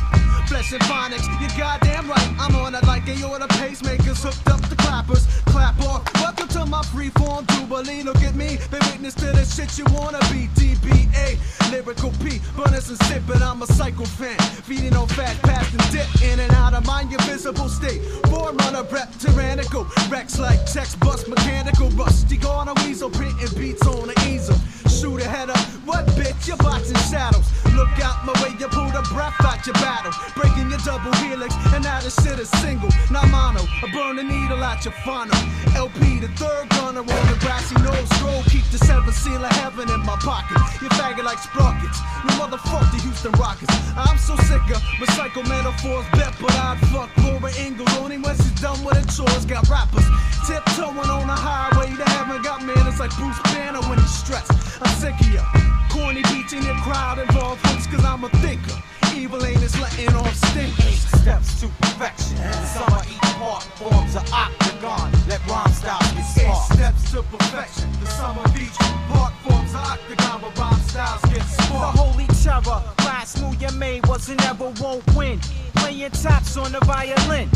[0.48, 2.36] Flesh and phonics, you're goddamn right.
[2.38, 5.26] I'm on it like a order pacemakers hooked up the clappers.
[5.46, 6.04] Clap off.
[6.16, 8.04] Welcome to my freeform jubilee.
[8.04, 10.50] Look at me, been witness to the shit you wanna be.
[10.60, 11.40] DBA,
[11.72, 14.38] lyrical P, burners and sip, but I'm a psycho fan.
[14.68, 18.02] Feeding on fat, past and dip in and out of my invisible state.
[18.28, 19.88] Forerunner, rep, tyrannical.
[20.10, 22.36] Rex like text, bust, mechanical, rusty.
[22.36, 24.58] Gone a weasel, printing beats on the easel.
[24.92, 26.48] Shoot ahead up, what bitch?
[26.48, 27.48] You're boxing shadows.
[27.74, 30.12] Look out my way, you pull the breath out your battle.
[30.36, 33.64] Breaking your double helix, and now this shit is single, not mono.
[33.64, 35.38] I burn the needle out your funnel.
[35.76, 38.44] LP, the third gunner on the grassy nose stroll.
[38.52, 40.60] Keep the seven seal of heaven in my pocket.
[40.82, 41.98] You faggot like sprockets.
[42.24, 43.74] You motherfuck the Houston Rockets.
[43.96, 46.06] I'm so sick of recycle metaphors.
[46.12, 49.46] Bet, but I'd fuck Laura Ingalls only when she's done with her chores.
[49.46, 50.06] Got rappers
[50.46, 51.71] tiptoeing on the highway
[52.98, 53.00] to heaven.
[53.00, 54.52] Got man, it's like Bruce Banner when he's stressed.
[54.82, 55.44] I'm sick of ya.
[55.90, 58.82] Corny beats in your crowd involved hooks, cause I'm a thinker.
[59.16, 61.00] Evil ain't is letting off stinkers.
[61.22, 62.38] Steps to perfection.
[62.38, 65.12] The summer each part forms an octagon.
[65.28, 67.92] Let rhyme styles get Eight steps to perfection.
[68.00, 68.78] The sum of each
[69.10, 74.06] part forms an octagon, but rhyme styles get The holy terror, last move you made
[74.08, 75.40] was and ever won't win.
[75.76, 77.50] Playing taps on the violin.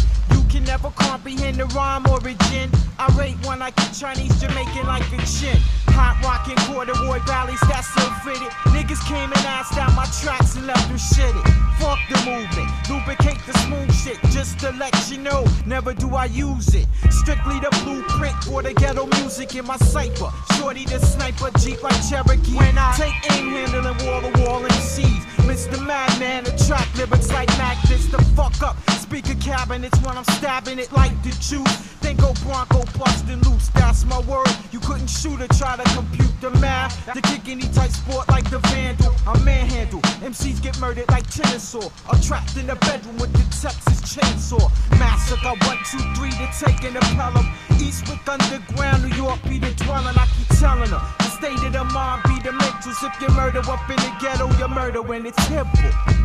[0.55, 2.71] Can never comprehend the rhyme origin.
[2.97, 5.59] I rate one like a Chinese Jamaican like a chin.
[5.91, 8.47] Hot rockin' corduroy valleys that's so fitted.
[8.71, 11.43] Niggas came and asked out my tracks and left them shitted.
[11.75, 14.17] Fuck the movement, lubricate the smooth shit.
[14.31, 16.87] Just to let you know, never do I use it.
[17.09, 20.31] Strictly the blueprint for the ghetto music in my cipher.
[20.55, 22.55] Shorty the sniper, Jeep like Cherokee.
[22.55, 25.34] When I take aim handling wall to wall MCs.
[25.45, 25.77] Mr.
[25.85, 28.75] Madman, attract lyrics like magnets to fuck up.
[28.91, 31.95] Speaker cabinets when I'm stabbing it like the juice.
[32.01, 34.49] Then go Bronco busting loose, that's my word.
[34.71, 36.93] You couldn't shoot or try to compute the math.
[37.13, 39.13] To kick any type sport like the Vandal.
[39.27, 40.01] I'm manhandle.
[40.21, 41.85] MCs get murdered like Chinasaw.
[41.85, 44.69] Or trapped in the bedroom with the Texas chainsaw.
[44.99, 47.45] Massacre, one, two, three to take an Pelham.
[47.79, 50.15] Eastwick underground, New York be the dwelling.
[50.17, 51.01] I keep telling her.
[51.19, 53.01] The state of the mind be the mentals.
[53.03, 56.15] If you murder up in the ghetto, you murder when it's hip.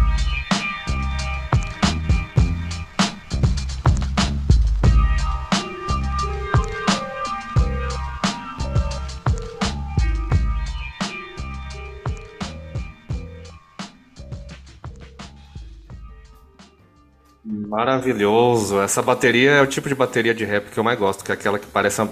[17.71, 18.81] Maravilhoso.
[18.81, 21.35] Essa bateria é o tipo de bateria de rap que eu mais gosto, que é
[21.35, 22.07] aquela que parece.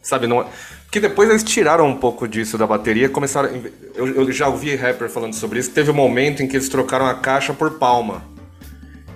[0.00, 0.48] Sabe, não.
[0.90, 3.48] Porque depois eles tiraram um pouco disso da bateria começaram.
[3.94, 5.70] Eu, eu já ouvi rapper falando sobre isso.
[5.70, 8.24] Teve um momento em que eles trocaram a caixa por palma.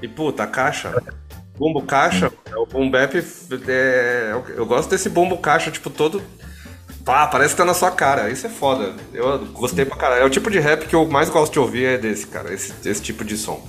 [0.01, 1.03] E puta, a caixa.
[1.59, 2.93] Bumbo caixa, é o boom.
[2.95, 6.23] É, eu gosto desse bumbo caixa, tipo, todo.
[7.05, 8.31] Pá, parece que tá na sua cara.
[8.31, 8.95] Isso é foda.
[9.13, 10.23] Eu gostei pra caralho.
[10.23, 12.55] É o tipo de rap que eu mais gosto de ouvir é desse, cara.
[12.55, 13.61] Esse, esse tipo de som.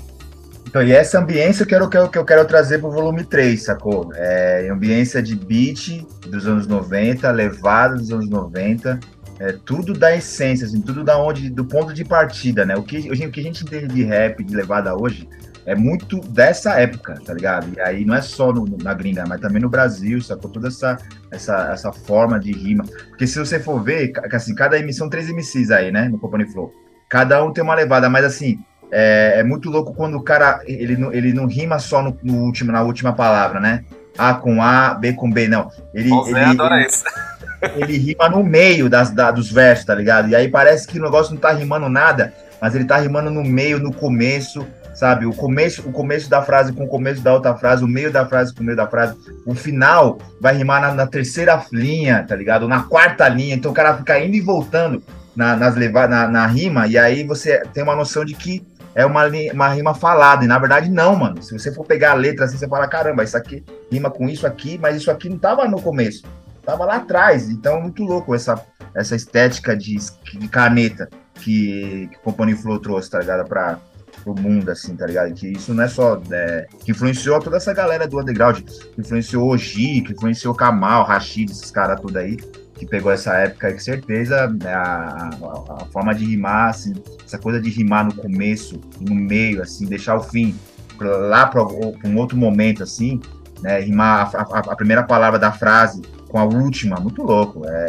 [0.75, 4.11] Então, e essa ambiência eu quero, que, eu, que quero trazer pro volume 3, sacou?
[4.13, 8.99] É ambiência de beat dos anos 90, levada dos anos 90,
[9.39, 12.75] é, tudo da essência, assim, tudo da onde, do ponto de partida, né?
[12.75, 15.29] O que, o que a gente entende de rap, de levada hoje,
[15.65, 17.71] é muito dessa época, tá ligado?
[17.73, 20.51] E aí não é só no, na gringa, mas também no Brasil, sacou?
[20.51, 20.97] Toda essa,
[21.31, 22.83] essa, essa forma de rima.
[23.11, 26.09] Porque se você for ver, assim, cada emissão, três MCs aí, né?
[26.09, 26.73] No Company Flow.
[27.07, 28.59] Cada um tem uma levada, mas assim,
[28.91, 32.35] é, é muito louco quando o cara, ele não, ele não rima só no, no
[32.43, 33.83] último, na última palavra, né?
[34.17, 35.69] A com A, B com B, não.
[35.93, 37.03] Ele, ele, adora ele- isso.
[37.75, 40.29] ele rima no meio das, da- dos versos, tá ligado?
[40.29, 43.43] E aí parece que o negócio não tá rimando nada, mas ele tá rimando no
[43.43, 45.25] meio, no começo, sabe?
[45.25, 48.25] O começo, o começo da frase com o começo da outra frase, o meio da
[48.25, 49.15] frase com o meio da frase.
[49.45, 52.63] O final vai rimar na, na terceira linha, tá ligado?
[52.63, 53.55] Ou Na quarta linha.
[53.55, 55.03] Então o cara fica indo e voltando
[55.35, 58.65] na, nas leva na, na rima, e aí você tem uma noção de que
[58.95, 59.23] é uma,
[59.53, 61.43] uma rima falada, e na verdade não, mano.
[61.43, 64.47] Se você for pegar a letra assim, você fala, caramba, isso aqui rima com isso
[64.47, 66.23] aqui, mas isso aqui não tava no começo,
[66.65, 67.49] tava lá atrás.
[67.49, 68.59] Então, muito louco essa,
[68.95, 69.97] essa estética de,
[70.39, 73.45] de caneta que, que o Company Flow trouxe, tá ligado?
[73.47, 73.77] Pra,
[74.23, 75.33] pro mundo, assim, tá ligado?
[75.33, 76.21] Que isso não é só.
[76.31, 81.51] é, que influenciou toda essa galera do underground, que influenciou Oji, que influenciou Kamal, Rashid,
[81.51, 82.37] esses caras tudo aí,
[82.77, 86.93] que pegou essa época com certeza, né, a, a, a forma de rimar, assim,
[87.25, 90.53] essa coisa de rimar no começo no meio, assim, deixar o fim
[90.99, 93.19] lá para um outro momento, assim,
[93.61, 97.65] né, rimar a, a- a primeira palavra da frase com a última, muito louco.
[97.65, 97.85] É,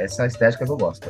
[0.00, 1.08] é essa estética que eu gosto.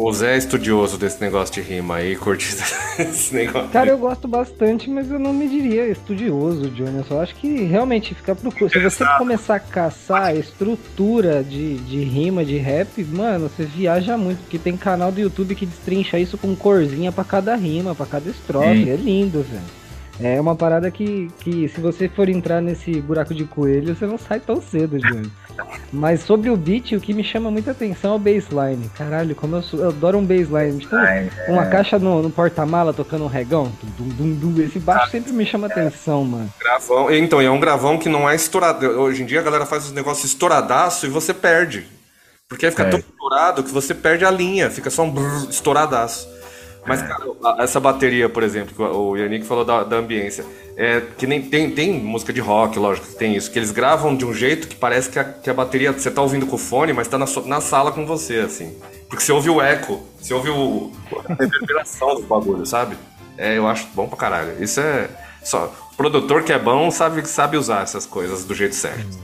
[0.00, 2.54] O Zé é estudioso desse negócio de rima aí, curte
[3.00, 3.68] esse negócio.
[3.70, 6.98] Cara, eu gosto bastante, mas eu não me diria estudioso, Johnny.
[6.98, 8.70] Eu só acho que realmente fica procurando.
[8.70, 14.16] Se você começar a caçar a estrutura de, de rima, de rap, mano, você viaja
[14.16, 14.38] muito.
[14.42, 18.30] Porque tem canal do YouTube que destrincha isso com corzinha pra cada rima, pra cada
[18.30, 18.84] estrofe.
[18.84, 18.90] Sim.
[18.90, 19.77] É lindo, velho.
[20.20, 24.18] É uma parada que, que se você for entrar nesse buraco de coelho, você não
[24.18, 25.30] sai tão cedo, Johnny.
[25.92, 28.90] Mas sobre o beat, o que me chama muita atenção é o baseline.
[28.96, 30.78] Caralho, como eu, sou- eu adoro um baseline.
[30.80, 31.70] Tipo, Ai, uma é.
[31.70, 33.70] caixa no, no porta-mala tocando um regão.
[33.96, 34.62] Dum, dum, dum, dum.
[34.62, 36.52] Esse baixo sempre me chama atenção, mano.
[36.60, 37.12] Gravão.
[37.14, 38.86] Então, e é um gravão que não é estourado.
[38.86, 41.86] Hoje em dia a galera faz os negócios estouradaço e você perde.
[42.48, 42.90] Porque aí fica É.
[42.90, 46.26] tão estourado que você perde a linha, fica só um brrr, estouradaço.
[46.88, 50.44] Mas, cara, a- essa bateria, por exemplo, que o Yannick falou da, da ambiência,
[50.76, 54.16] é que nem tem, tem música de rock, lógico que tem isso, que eles gravam
[54.16, 56.58] de um jeito que parece que a, que a bateria, você tá ouvindo com o
[56.58, 58.76] fone, mas tá na, na sala com você, assim.
[59.08, 60.92] Porque você ouve o eco, você ouve o,
[61.28, 62.96] a reverberação do bagulho, sabe?
[63.36, 64.62] É, eu acho bom pra caralho.
[64.62, 65.08] Isso é.
[65.44, 69.18] Só, produtor que é bom sabe, sabe usar essas coisas do jeito certo.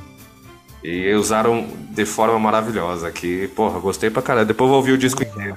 [0.83, 3.49] E usaram de forma maravilhosa aqui.
[3.49, 4.47] Porra, gostei pra caralho.
[4.47, 5.57] Depois eu vou ouvir o disco inteiro.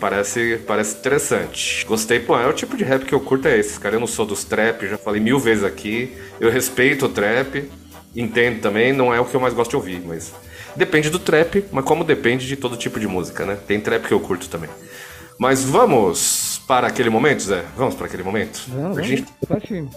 [0.00, 1.84] Parece, parece interessante.
[1.86, 3.96] Gostei, pô, é o tipo de rap que eu curto é esse, cara.
[3.96, 6.16] Eu não sou dos trap, já falei mil vezes aqui.
[6.40, 7.68] Eu respeito o trap,
[8.14, 10.32] entendo também, não é o que eu mais gosto de ouvir, mas.
[10.76, 13.58] Depende do trap, mas como depende de todo tipo de música, né?
[13.66, 14.70] Tem trap que eu curto também.
[15.36, 17.64] Mas vamos para aquele momento, Zé?
[17.76, 18.62] Vamos para aquele momento?
[18.68, 19.24] Vamos, a, gente,
[19.66, 19.90] filme.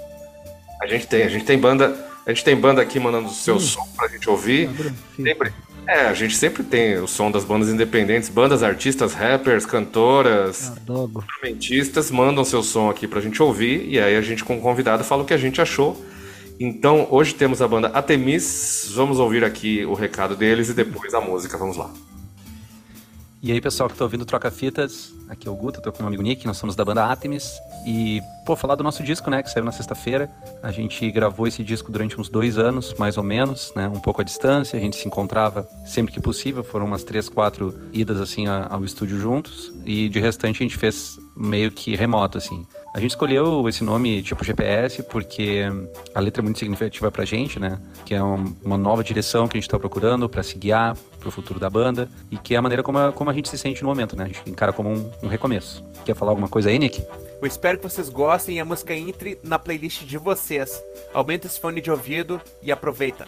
[0.82, 2.10] a gente tem, a gente tem banda.
[2.26, 4.70] A gente tem banda aqui mandando o seu som pra gente ouvir.
[5.16, 5.52] Sempre.
[5.88, 11.20] É, a gente sempre tem o som das bandas independentes, bandas, artistas, rappers, cantoras, Dogo.
[11.22, 15.04] instrumentistas, mandam seu som aqui pra gente ouvir e aí a gente com o convidado
[15.04, 16.00] fala o que a gente achou.
[16.60, 21.20] Então, hoje temos a banda Atemis, vamos ouvir aqui o recado deles e depois a
[21.20, 21.92] música, vamos lá.
[23.42, 26.02] E aí, pessoal que tá ouvindo Troca Fitas, aqui é o Guto, tô com o
[26.04, 27.52] meu amigo Nick, nós somos da banda Artemis.
[27.86, 30.30] E, pô, falar do nosso disco, né, que saiu na sexta-feira.
[30.62, 34.22] A gente gravou esse disco durante uns dois anos, mais ou menos, né, um pouco
[34.22, 34.78] à distância.
[34.78, 39.20] A gente se encontrava sempre que possível, foram umas três, quatro idas, assim, ao estúdio
[39.20, 39.72] juntos.
[39.86, 42.66] E de restante a gente fez meio que remoto, assim.
[42.94, 45.62] A gente escolheu esse nome tipo GPS porque
[46.14, 47.80] a letra é muito significativa pra gente, né?
[48.06, 51.32] Que é um- uma nova direção que a gente tá procurando pra se guiar pro
[51.32, 53.82] futuro da banda e que é a maneira como a, como a gente se sente
[53.82, 54.26] no momento, né?
[54.26, 55.82] A gente encara como um, um recomeço.
[56.04, 57.02] Quer falar alguma coisa aí, Nick?
[57.42, 60.84] Eu espero que vocês gostem e a música entre na playlist de vocês.
[61.14, 63.26] Aumenta esse fone de ouvido e aproveita.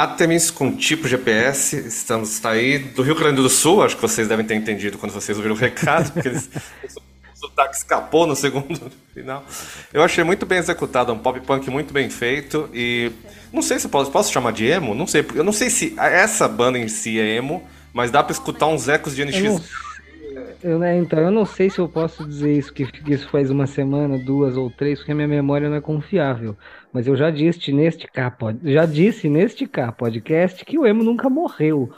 [0.00, 4.26] Artemis com tipo GPS, estamos tá aí do Rio Grande do Sul, acho que vocês
[4.26, 6.48] devem ter entendido quando vocês ouviram o recado, porque eles,
[7.36, 9.44] o sotaque escapou no segundo final.
[9.92, 13.12] Eu achei muito bem executado, um pop punk muito bem feito e
[13.52, 16.48] não sei se posso, posso chamar de emo, não sei, eu não sei se essa
[16.48, 19.60] banda em si é emo, mas dá pra escutar uns ecos de NX.
[20.62, 23.50] Eu né, então, eu não sei se eu posso dizer isso, que que isso faz
[23.50, 26.54] uma semana, duas ou três, porque a minha memória não é confiável.
[26.92, 28.06] Mas eu já disse neste
[28.38, 31.88] pod- já disse neste cá podcast que o emo nunca morreu.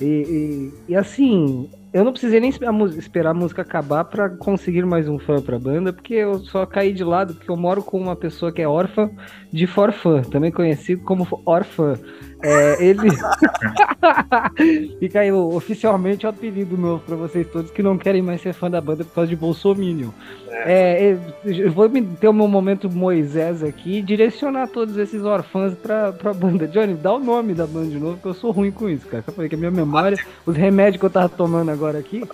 [0.00, 5.08] E, e- e assim, eu não precisei nem esperar a música acabar pra conseguir mais
[5.08, 8.14] um fã pra banda, porque eu só caí de lado porque eu moro com uma
[8.16, 9.10] pessoa que é órfã
[9.50, 11.94] de forfã, também conhecido como órfã.
[12.42, 13.08] É, ele.
[14.98, 18.70] Fica aí oficialmente o apelido novo pra vocês todos que não querem mais ser fã
[18.70, 20.10] da banda por causa de Bolsominion.
[20.50, 21.88] É, eu- eu vou
[22.20, 26.66] ter o meu momento Moisés aqui e direcionar todos esses órfãos pra, pra banda.
[26.66, 29.22] Johnny, dá o nome da banda de novo, que eu sou ruim com isso, cara.
[29.26, 32.24] Eu falei que a minha memória, os remédios que eu tava tomando agora aqui.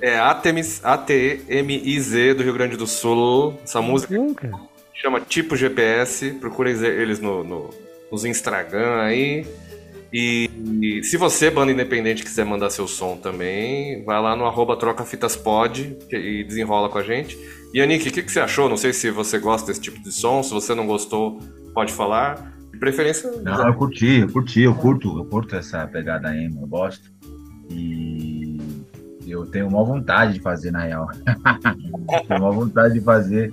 [0.00, 3.54] É Artemis, A-T-E-M-I-Z do Rio Grande do Sul.
[3.64, 4.14] Essa música
[4.94, 6.32] chama Tipo GPS.
[6.32, 7.70] Procurem eles no, no,
[8.10, 9.46] nos Instagram aí.
[10.12, 10.50] E,
[10.80, 15.98] e se você, banda independente, quiser mandar seu som também, vai lá no arroba trocafitaspod
[16.10, 17.38] e desenrola com a gente.
[17.74, 18.68] E Anik, o que, que você achou?
[18.68, 20.42] Não sei se você gosta desse tipo de som.
[20.42, 21.38] Se você não gostou,
[21.74, 22.56] pode falar.
[22.72, 23.30] De preferência.
[23.42, 27.10] Não, eu curti, eu curti, eu curto, eu curto essa pegada emo, eu gosto.
[27.70, 28.58] E
[29.26, 31.08] eu tenho uma vontade de fazer, na real.
[32.26, 33.52] tenho uma vontade de fazer.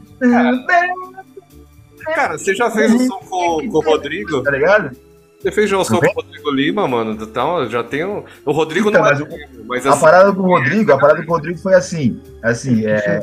[2.13, 4.41] Cara, você já fez o som com, com o Rodrigo?
[4.43, 4.91] Tá ligado?
[5.41, 7.11] Você fez o som com o Rodrigo Lima, mano.
[7.21, 8.23] Então, já tem o.
[8.45, 10.91] O Rodrigo Então, não é mas o- emo, mas a assim, parada com o Rodrigo,
[10.91, 13.21] a parada com o Rodrigo foi assim, assim, é,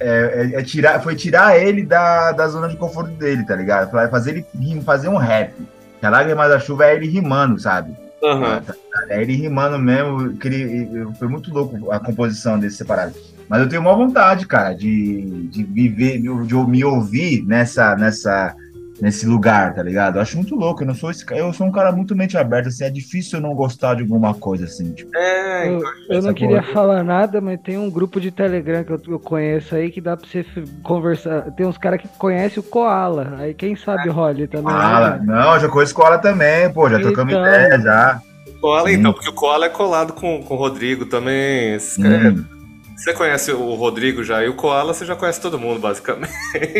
[0.00, 3.90] é- é- é tirar, foi tirar ele da, da zona de conforto dele, tá ligado?
[4.10, 5.52] Fazer ele rim- fazer um rap.
[6.00, 7.92] Que a lágrima da chuva é ele rimando, sabe?
[8.22, 8.62] Aham.
[9.08, 13.14] É ele rimando mesmo, que ele, foi muito louco a composição desse separado.
[13.48, 18.54] Mas eu tenho uma vontade, cara, de, de viver, de, de me ouvir nessa, nessa,
[19.00, 20.16] nesse lugar, tá ligado?
[20.16, 20.82] Eu acho muito louco.
[20.82, 23.42] Eu não sou esse, eu sou um cara muito mente aberta, assim, é difícil eu
[23.42, 25.10] não gostar de alguma coisa assim, tipo.
[25.16, 25.80] É, Eu,
[26.10, 29.74] eu não queria falar nada, mas tem um grupo de Telegram que eu, eu conheço
[29.74, 30.44] aí que dá pra você
[30.82, 31.42] conversar.
[31.52, 33.36] Tem uns caras que conhecem o Koala.
[33.38, 34.72] Aí quem sabe Rolly também.
[34.74, 35.16] Koala.
[35.16, 35.22] né?
[35.24, 37.46] Não, eu já conheço Koala também, pô, já trocamos Então.
[37.46, 38.20] ideia já.
[38.60, 41.74] Koala, então, porque o Koala é colado com, com o Rodrigo também.
[41.74, 42.57] Esse cara- Hum.
[42.98, 46.32] Você conhece o Rodrigo já e o Koala, você já conhece todo mundo, basicamente.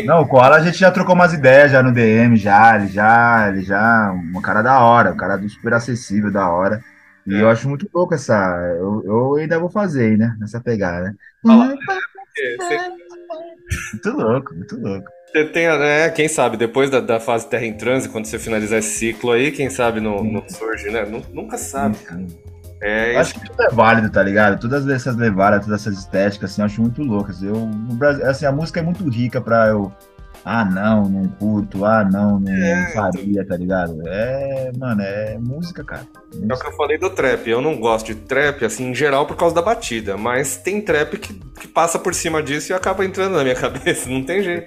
[0.05, 3.49] Não, o Koala a gente já trocou umas ideias já no DM, já, ele já,
[3.49, 6.81] ele já, um cara da hora, um cara do super acessível, da hora.
[7.27, 8.35] E eu acho muito louco essa,
[8.79, 11.14] eu, eu ainda vou fazer, né, nessa pegada, né?
[13.93, 15.09] Muito louco, muito louco.
[15.31, 18.79] Você tem, né, quem sabe, depois da, da fase Terra em Transe, quando você finalizar
[18.79, 21.05] esse ciclo aí, quem sabe não, não surge, né?
[21.05, 22.25] Nu- Nunca sabe, cara.
[22.81, 24.61] É, Eu acho que tudo é válido, tá ligado?
[24.61, 27.43] Todas essas levadas, todas essas estéticas, assim, eu acho muito loucas.
[27.43, 29.93] Eu, no Brasil, assim, a música é muito rica pra eu.
[30.45, 31.85] Ah, não, não curto.
[31.85, 34.01] Ah, não, não, não faria, tá ligado?
[34.07, 36.03] É, mano, é música, cara.
[36.33, 37.47] É o que eu falei do trap.
[37.49, 40.16] Eu não gosto de trap, assim, em geral, por causa da batida.
[40.16, 44.09] Mas tem trap que, que passa por cima disso e acaba entrando na minha cabeça.
[44.09, 44.66] Não tem jeito.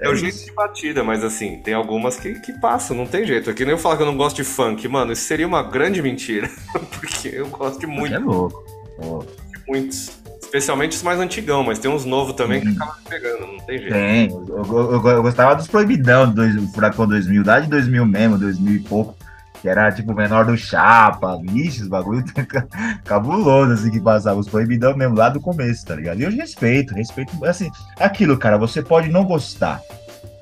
[0.00, 3.48] É o jeito de batida, mas assim, tem algumas que, que passam, não tem jeito.
[3.48, 5.62] É que nem eu falar que eu não gosto de funk, mano, isso seria uma
[5.62, 6.50] grande mentira.
[7.00, 8.14] Porque eu gosto de muito.
[8.14, 8.64] É louco.
[8.98, 10.10] De muitos.
[10.42, 13.78] Especialmente os mais antigão, mas tem uns novos também que acabam me pegando, não tem
[13.78, 13.92] jeito.
[13.92, 14.30] Tem.
[14.30, 18.78] Eu, eu- eu- gostava dos Proibidão, do Furacão 2000, lá de 2000 mesmo, 2000 e
[18.80, 19.16] pouco.
[19.64, 22.22] Que era tipo o menor do Chapa, vixe, os bagulho
[23.02, 26.20] cabuloso, assim, que passava os Proibidão mesmo, lá do começo, tá ligado?
[26.20, 29.80] E eu respeito, respeito, assim, é aquilo, cara, você pode não gostar.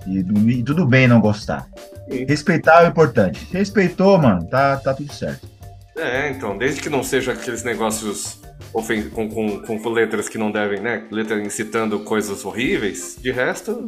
[0.09, 1.68] E, e tudo bem não gostar.
[2.27, 3.47] Respeitar é o importante.
[3.53, 5.49] Respeitou, mano, tá, tá tudo certo.
[5.97, 8.41] É, então, desde que não seja aqueles negócios
[8.73, 11.05] ofen- com, com, com letras que não devem, né?
[11.11, 13.87] Letra incitando coisas horríveis, de resto.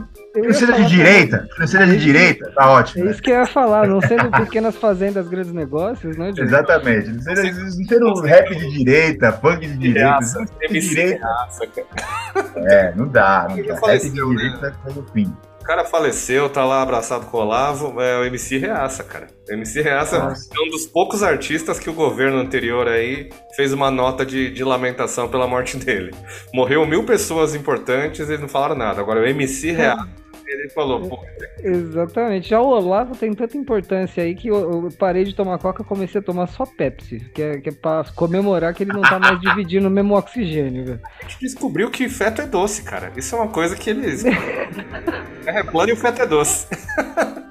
[0.52, 3.06] Seja de direita, seja de direita, tá ótimo.
[3.06, 6.32] É isso que eu ia falar, não sendo pequenas fazendas, grandes negócios, né?
[6.36, 7.08] Exatamente.
[7.10, 10.18] Não seja, não um rap de direita, funk de direita.
[10.68, 11.28] De direita.
[12.56, 13.74] É, não dá, não dá.
[13.86, 14.26] Rap de né?
[14.26, 15.32] direita foi o fim.
[15.64, 19.28] O cara faleceu, tá lá abraçado com o Olavo, é o MC Reaça, cara.
[19.48, 20.50] O MC Reaça Nossa.
[20.54, 24.62] é um dos poucos artistas que o governo anterior aí fez uma nota de, de
[24.62, 26.14] lamentação pela morte dele.
[26.52, 29.00] Morreu mil pessoas importantes e eles não falaram nada.
[29.00, 30.06] Agora o MC Reaça,
[30.54, 31.18] ele falou, pô,
[31.58, 32.48] Exatamente.
[32.48, 35.86] Já o Olavo tem tanta importância aí que eu, eu parei de tomar coca e
[35.86, 37.20] comecei a tomar só Pepsi.
[37.34, 40.84] Que é, que é pra comemorar que ele não tá mais dividindo o mesmo oxigênio,
[40.84, 41.00] velho.
[41.20, 43.12] a gente descobriu que feto é doce, cara.
[43.16, 44.24] Isso é uma coisa que eles.
[45.46, 46.66] é plano e o feto é doce.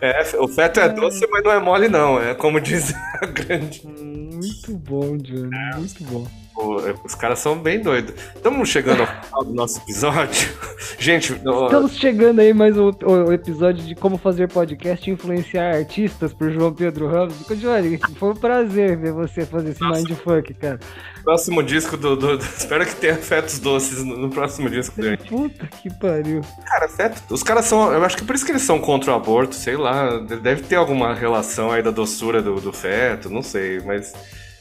[0.00, 2.20] É, o feto é doce, mas não é mole, não.
[2.20, 3.86] É como diz a grande.
[3.86, 5.50] Muito bom, Johnny.
[5.76, 6.26] Muito bom.
[6.56, 8.14] Pô, Os caras são bem doidos.
[8.34, 10.48] Estamos chegando ao final do nosso episódio.
[10.98, 16.32] Gente, Estamos chegando aí mais um o episódio de como fazer podcast e influenciar artistas
[16.32, 17.34] por João Pedro Ramos.
[17.46, 20.80] Johnny, foi um prazer ver você fazer esse mindfuck, cara.
[21.22, 25.18] próximo disco do, do- do- Espero que tenha fetos doces no, no próximo disco dele.
[25.28, 26.40] Puta que pariu.
[26.64, 27.22] Cara, feto.
[27.34, 27.92] Os caras são.
[27.92, 30.16] Eu acho que por isso que eles são contra o aborto, sei lá.
[30.20, 34.14] Deve ter alguma relação aí da doçura do, do feto, não sei, mas.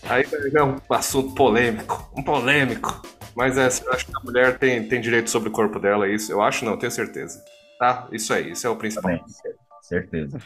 [0.09, 0.25] Aí
[0.55, 2.09] é um assunto polêmico.
[2.15, 3.01] Um polêmico.
[3.35, 6.31] Mas é, eu acho que a mulher tem, tem direito sobre o corpo dela, isso.
[6.31, 7.43] Eu acho não, tenho certeza.
[7.79, 8.07] Tá?
[8.11, 9.11] Isso aí, isso é o principal.
[9.81, 10.39] Certeza.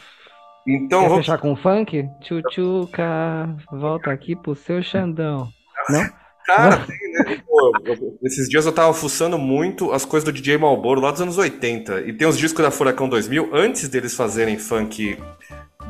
[0.66, 1.26] Então Quer vamos.
[1.26, 2.08] fechar com funk?
[2.20, 5.48] Tchutchuca, volta aqui pro seu Xandão.
[5.88, 6.04] Não?
[6.46, 7.42] Cara, tem, né?
[7.46, 11.20] Pô, eu- esses dias eu tava fuçando muito as coisas do DJ Malboro lá dos
[11.20, 12.00] anos 80.
[12.00, 15.16] E tem os discos da Furacão 2000 antes deles fazerem funk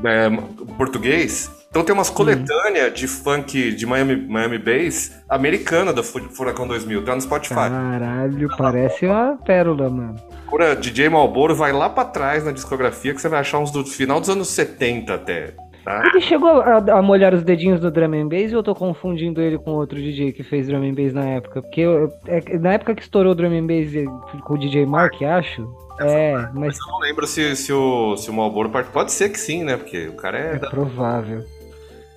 [0.05, 0.31] é,
[0.77, 1.51] português.
[1.71, 7.05] Então tem umas coletâneas de funk de Miami, Miami Bass americana da Fu- Furacão 2000.
[7.05, 7.55] Tá no Spotify.
[7.55, 10.16] Caralho, parece uma pérola, mano.
[10.43, 13.85] Procura DJ Malboro, vai lá pra trás na discografia que você vai achar uns do
[13.87, 15.55] final dos anos 70 até.
[15.85, 16.03] Tá?
[16.07, 19.41] Ele chegou a, a molhar os dedinhos do drum and bass ou eu tô confundindo
[19.41, 21.62] ele com outro DJ que fez drum and bass na época?
[21.62, 25.23] Porque eu- é- na época que estourou o drum and bass com o DJ Mark,
[25.23, 25.73] acho.
[26.01, 29.03] É, mas Eu não lembro se, se o, se o Malboro participou.
[29.03, 29.77] Pode ser que sim, né?
[29.77, 30.55] Porque o cara é.
[30.57, 31.45] é provável.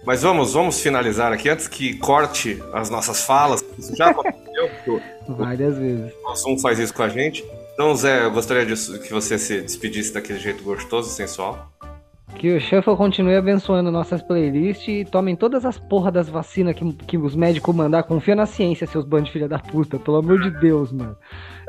[0.05, 3.63] Mas vamos, vamos finalizar aqui antes que corte as nossas falas.
[3.77, 6.11] Isso já aconteceu, Várias vezes.
[6.25, 7.43] o Zoom faz isso com a gente.
[7.73, 11.71] Então, Zé, eu gostaria de, que você se despedisse daquele jeito gostoso, sensual.
[12.35, 16.93] Que o Shuffle continue abençoando nossas playlists e tomem todas as porra das vacinas que,
[16.93, 18.03] que os médicos mandar.
[18.03, 19.97] Confia na ciência, seus bandos de filha da puta.
[19.99, 21.15] Pelo amor de Deus, mano.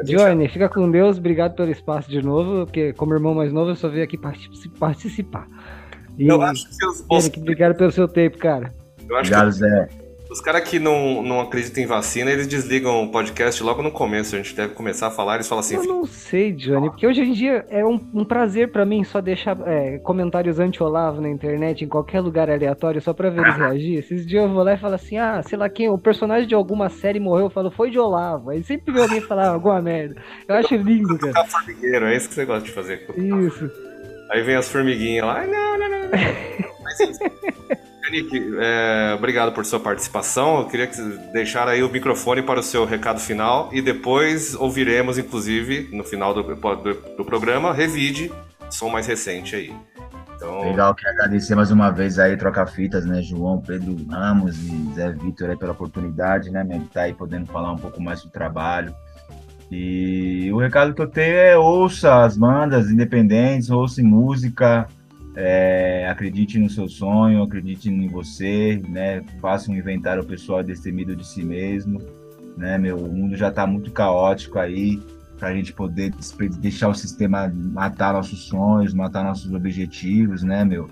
[0.05, 1.19] Johnny, fica com Deus.
[1.19, 2.65] Obrigado pelo espaço de novo.
[2.67, 5.47] Porque como irmão mais novo, eu só veio aqui partici- participar.
[6.19, 8.73] E, Eu acho que os, Eric, obrigado pelo seu tempo, cara.
[9.09, 9.89] eu acho Obrigado, que Zé.
[10.31, 14.35] os caras que não, não acreditam em vacina, eles desligam o podcast logo no começo.
[14.35, 15.77] A gente deve começar a falar, eles falam assim.
[15.77, 19.21] Eu não sei, Johnny, porque hoje em dia é um, um prazer pra mim só
[19.21, 23.99] deixar é, comentários anti-Olavo na internet, em qualquer lugar aleatório, só pra ver eles reagir.
[23.99, 26.55] Esses dias eu vou lá e falo assim, ah, sei lá quem, o personagem de
[26.55, 28.51] alguma série morreu, eu falo, foi de Olavo.
[28.51, 30.17] Aí sempre vê alguém falar alguma merda.
[30.49, 31.33] Eu acho lindo, cara.
[31.37, 33.07] "Ah, formigueiro, é isso que você gosta de fazer.
[33.17, 33.71] Isso.
[34.31, 35.47] Aí vem as formiguinhas lá.
[35.47, 36.15] Não, não, não, não.
[38.05, 40.59] Yannick, é, obrigado por sua participação.
[40.59, 41.01] Eu queria que
[41.33, 46.35] deixar aí o microfone para o seu recado final e depois ouviremos, inclusive, no final
[46.35, 48.31] do, do, do programa, revide
[48.71, 49.75] som mais recente aí.
[50.37, 54.93] Então, Legal, quero agradecer mais uma vez aí, troca fitas, né, João, Pedro Ramos e
[54.95, 58.31] Zé Vitor aí pela oportunidade, né, de estar aí podendo falar um pouco mais do
[58.31, 58.95] trabalho.
[59.71, 64.87] E o recado que eu tenho é ouça as bandas independentes, ouça música,
[65.35, 71.27] é, acredite no seu sonho, acredite em você, né, faça um inventário pessoal destemido de
[71.27, 72.01] si mesmo,
[72.57, 75.03] né, meu, o mundo já está muito caótico aí,
[75.39, 76.15] para a gente poder
[76.61, 80.89] deixar o sistema matar nossos sonhos, matar nossos objetivos, né, meu?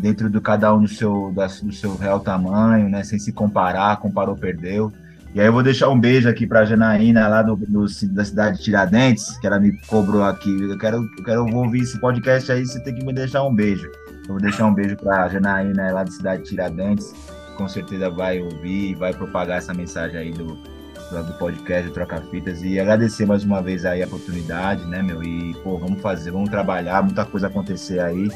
[0.00, 3.02] Dentro do cada um do seu, da- do seu real tamanho, né?
[3.02, 4.92] Sem se comparar, comparou, perdeu.
[5.34, 8.24] E aí eu vou deixar um beijo aqui para a Janaína, lá do, do- da
[8.24, 10.50] cidade de Tiradentes, que ela me cobrou aqui.
[10.62, 13.90] Eu quero, eu quero ouvir esse podcast aí, você tem que me deixar um beijo.
[14.24, 17.66] Eu vou deixar um beijo para a Janaína, lá da cidade de Tiradentes, que com
[17.66, 22.20] certeza vai ouvir e vai propagar essa mensagem aí do, do do podcast do Troca
[22.30, 25.22] Fitas e agradecer mais uma vez aí a oportunidade, né, meu?
[25.22, 28.30] E, pô, vamos fazer, vamos trabalhar, muita coisa acontecer aí,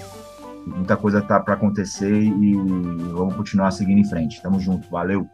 [0.66, 2.54] muita coisa tá para acontecer e
[3.12, 4.42] vamos continuar seguindo em frente.
[4.42, 5.26] Tamo junto, valeu.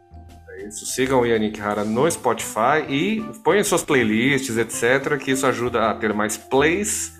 [0.67, 0.85] Isso.
[0.85, 5.93] Sigam o Yannick Hara no Spotify e ponham suas playlists, etc., que isso ajuda a
[5.93, 7.13] ter mais plays.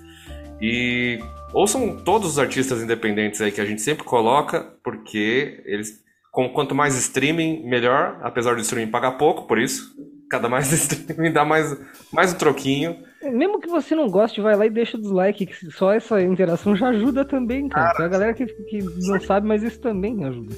[0.61, 1.19] E
[1.53, 6.73] ouçam todos os artistas independentes aí que a gente sempre coloca, porque eles, com quanto
[6.73, 9.93] mais streaming, melhor, apesar do streaming pagar pouco, por isso.
[10.29, 11.75] Cada mais streaming dá mais,
[12.11, 12.97] mais um troquinho.
[13.31, 16.75] Mesmo que você não goste, vai lá e deixa o dislike, que só essa interação
[16.75, 17.93] já ajuda também, cara.
[17.95, 20.55] Tem a galera que, que não sabe, mas isso também ajuda.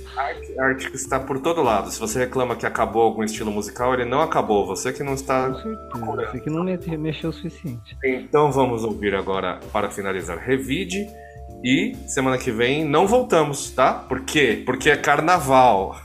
[0.57, 1.89] A arte que está por todo lado.
[1.91, 4.65] Se você reclama que acabou algum estilo musical, ele não acabou.
[4.65, 5.49] Você que não está.
[5.49, 7.97] Você que não me- mexeu o suficiente.
[8.03, 11.05] Então vamos ouvir agora, para finalizar, Revide.
[11.63, 13.93] E semana que vem não voltamos, tá?
[13.93, 14.61] Por quê?
[14.65, 15.95] Porque é carnaval.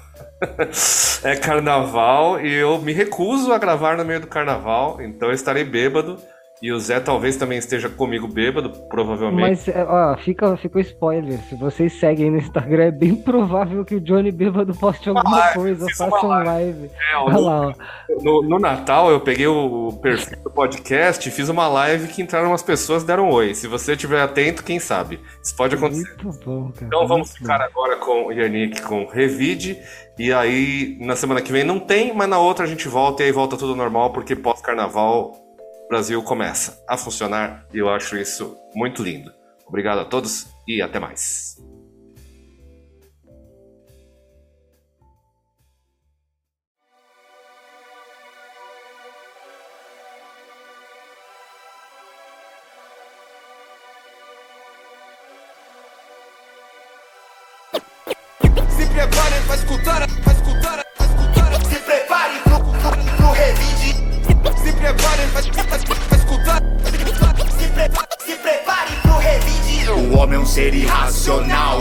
[1.23, 5.65] é carnaval e eu me recuso a gravar no meio do carnaval, então eu estarei
[5.65, 6.16] bêbado.
[6.62, 9.41] E o Zé talvez também esteja comigo bêbado, provavelmente.
[9.41, 11.39] Mas, é, ó, fica, fica o spoiler.
[11.45, 15.55] Se vocês seguem no Instagram, é bem provável que o Johnny bêbado poste alguma live,
[15.55, 16.91] coisa, faça uma um live.
[17.12, 17.74] É, Olha lá, ó.
[18.23, 22.49] no, no Natal eu peguei o perfil do podcast e fiz uma live que entraram
[22.49, 23.55] umas pessoas deram um oi.
[23.55, 25.19] Se você estiver atento, quem sabe?
[25.43, 26.15] Isso pode acontecer.
[26.23, 26.87] Muito bom, cara.
[26.87, 29.78] Então vamos ficar agora com o Yannick com Revide.
[30.19, 33.27] E aí, na semana que vem não tem, mas na outra a gente volta e
[33.27, 35.35] aí volta tudo normal, porque pós-carnaval
[35.91, 39.35] Brasil começa a funcionar e eu acho isso muito lindo.
[39.67, 41.50] Obrigado a todos e até mais.
[70.51, 71.81] Ser irracional.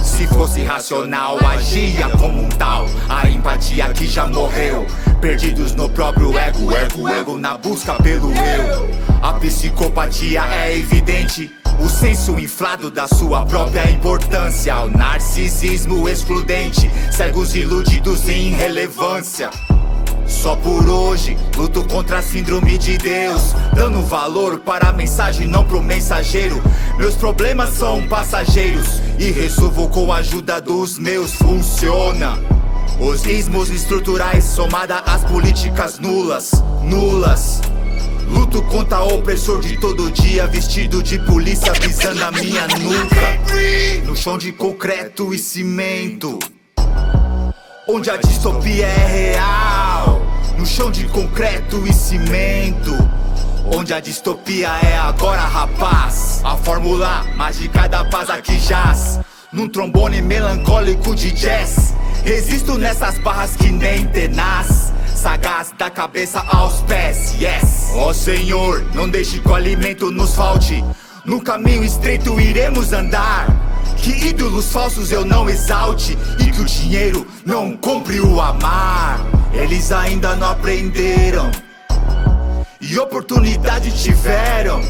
[0.00, 2.86] Se fosse racional, agia como um tal.
[3.08, 4.86] A empatia que já morreu.
[5.20, 8.88] Perdidos no próprio ego, ego, ego na busca pelo eu.
[9.20, 11.52] A psicopatia é evidente.
[11.80, 14.78] O senso inflado da sua própria importância.
[14.82, 16.88] O narcisismo excludente.
[17.10, 19.50] Cegos iludidos em irrelevância.
[20.26, 25.64] Só por hoje, luto contra a síndrome de Deus, dando valor para a mensagem, não
[25.64, 26.62] pro mensageiro.
[26.98, 31.32] Meus problemas são passageiros e resolvo com a ajuda dos meus.
[31.32, 32.38] Funciona.
[33.00, 36.52] Os ismos estruturais somada às políticas nulas,
[36.82, 37.60] nulas.
[38.28, 44.04] Luto contra o opressor de todo dia, vestido de polícia, visando a minha nuca.
[44.04, 46.38] No chão de concreto e cimento,
[47.88, 49.73] onde a distopia é real.
[50.56, 52.92] No chão de concreto e cimento,
[53.74, 56.40] onde a distopia é agora, rapaz.
[56.44, 59.20] A fórmula mágica da paz aqui jaz,
[59.52, 61.94] num trombone melancólico de jazz.
[62.24, 64.92] Resisto nessas barras que nem tenaz.
[65.14, 67.90] Sagaz da cabeça aos pés, yes.
[67.94, 70.84] Ó Senhor, não deixe que o alimento nos falte.
[71.24, 73.46] No caminho estreito iremos andar.
[73.96, 76.16] Que ídolos falsos eu não exalte.
[76.38, 79.20] E que o dinheiro não compre o amar.
[79.54, 81.50] Eles ainda não aprenderam.
[82.80, 84.80] E oportunidade tiveram.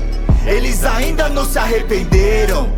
[0.46, 2.72] Eles ainda não se arrependeram.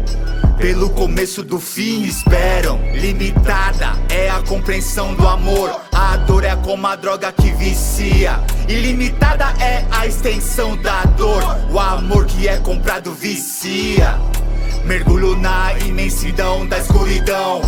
[0.59, 2.81] Pelo começo do fim esperam.
[2.93, 5.81] Limitada é a compreensão do amor.
[5.93, 8.41] A dor é como a droga que vicia.
[8.69, 11.43] Ilimitada é a extensão da dor.
[11.71, 14.19] O amor que é comprado vicia.
[14.85, 17.61] Mergulho na imensidão da escuridão.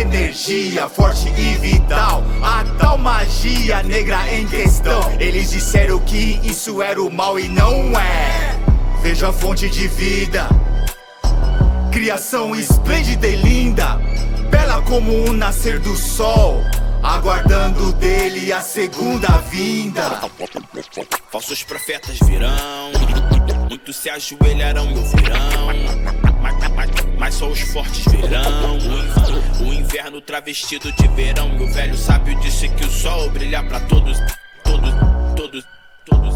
[0.00, 2.22] Energia forte e vital.
[2.42, 5.00] A tal magia negra em questão.
[5.18, 8.58] Eles disseram que isso era o mal e não é.
[9.02, 10.48] Veja a fonte de vida.
[11.96, 13.98] Criação esplêndida e linda,
[14.50, 16.60] bela como o nascer do sol,
[17.02, 20.20] aguardando dele a segunda vinda.
[21.32, 22.92] Falsos profetas virão,
[23.70, 25.95] muitos se ajoelharão e ouvirão.
[27.18, 28.78] Mas, só os fortes verão.
[29.60, 31.56] O, inverno travestido de verão.
[31.58, 34.18] E o velho sábio disse que o sol brilha pra todos,
[34.62, 34.94] todos,
[35.34, 35.64] todos,
[36.04, 36.34] todos.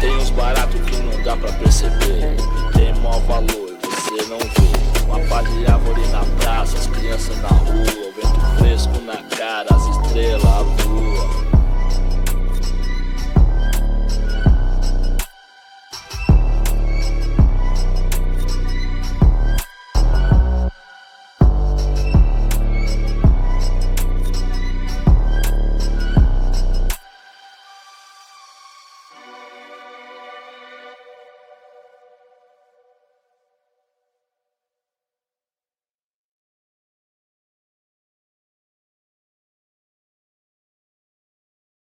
[0.00, 2.36] Tem uns baratos que não dá pra perceber.
[2.74, 5.04] Tem maior valor e você não vê.
[5.06, 7.74] Uma pá de árvore na praça, as crianças na rua.
[7.74, 11.53] O vento fresco na cara, as estrelas, a lua.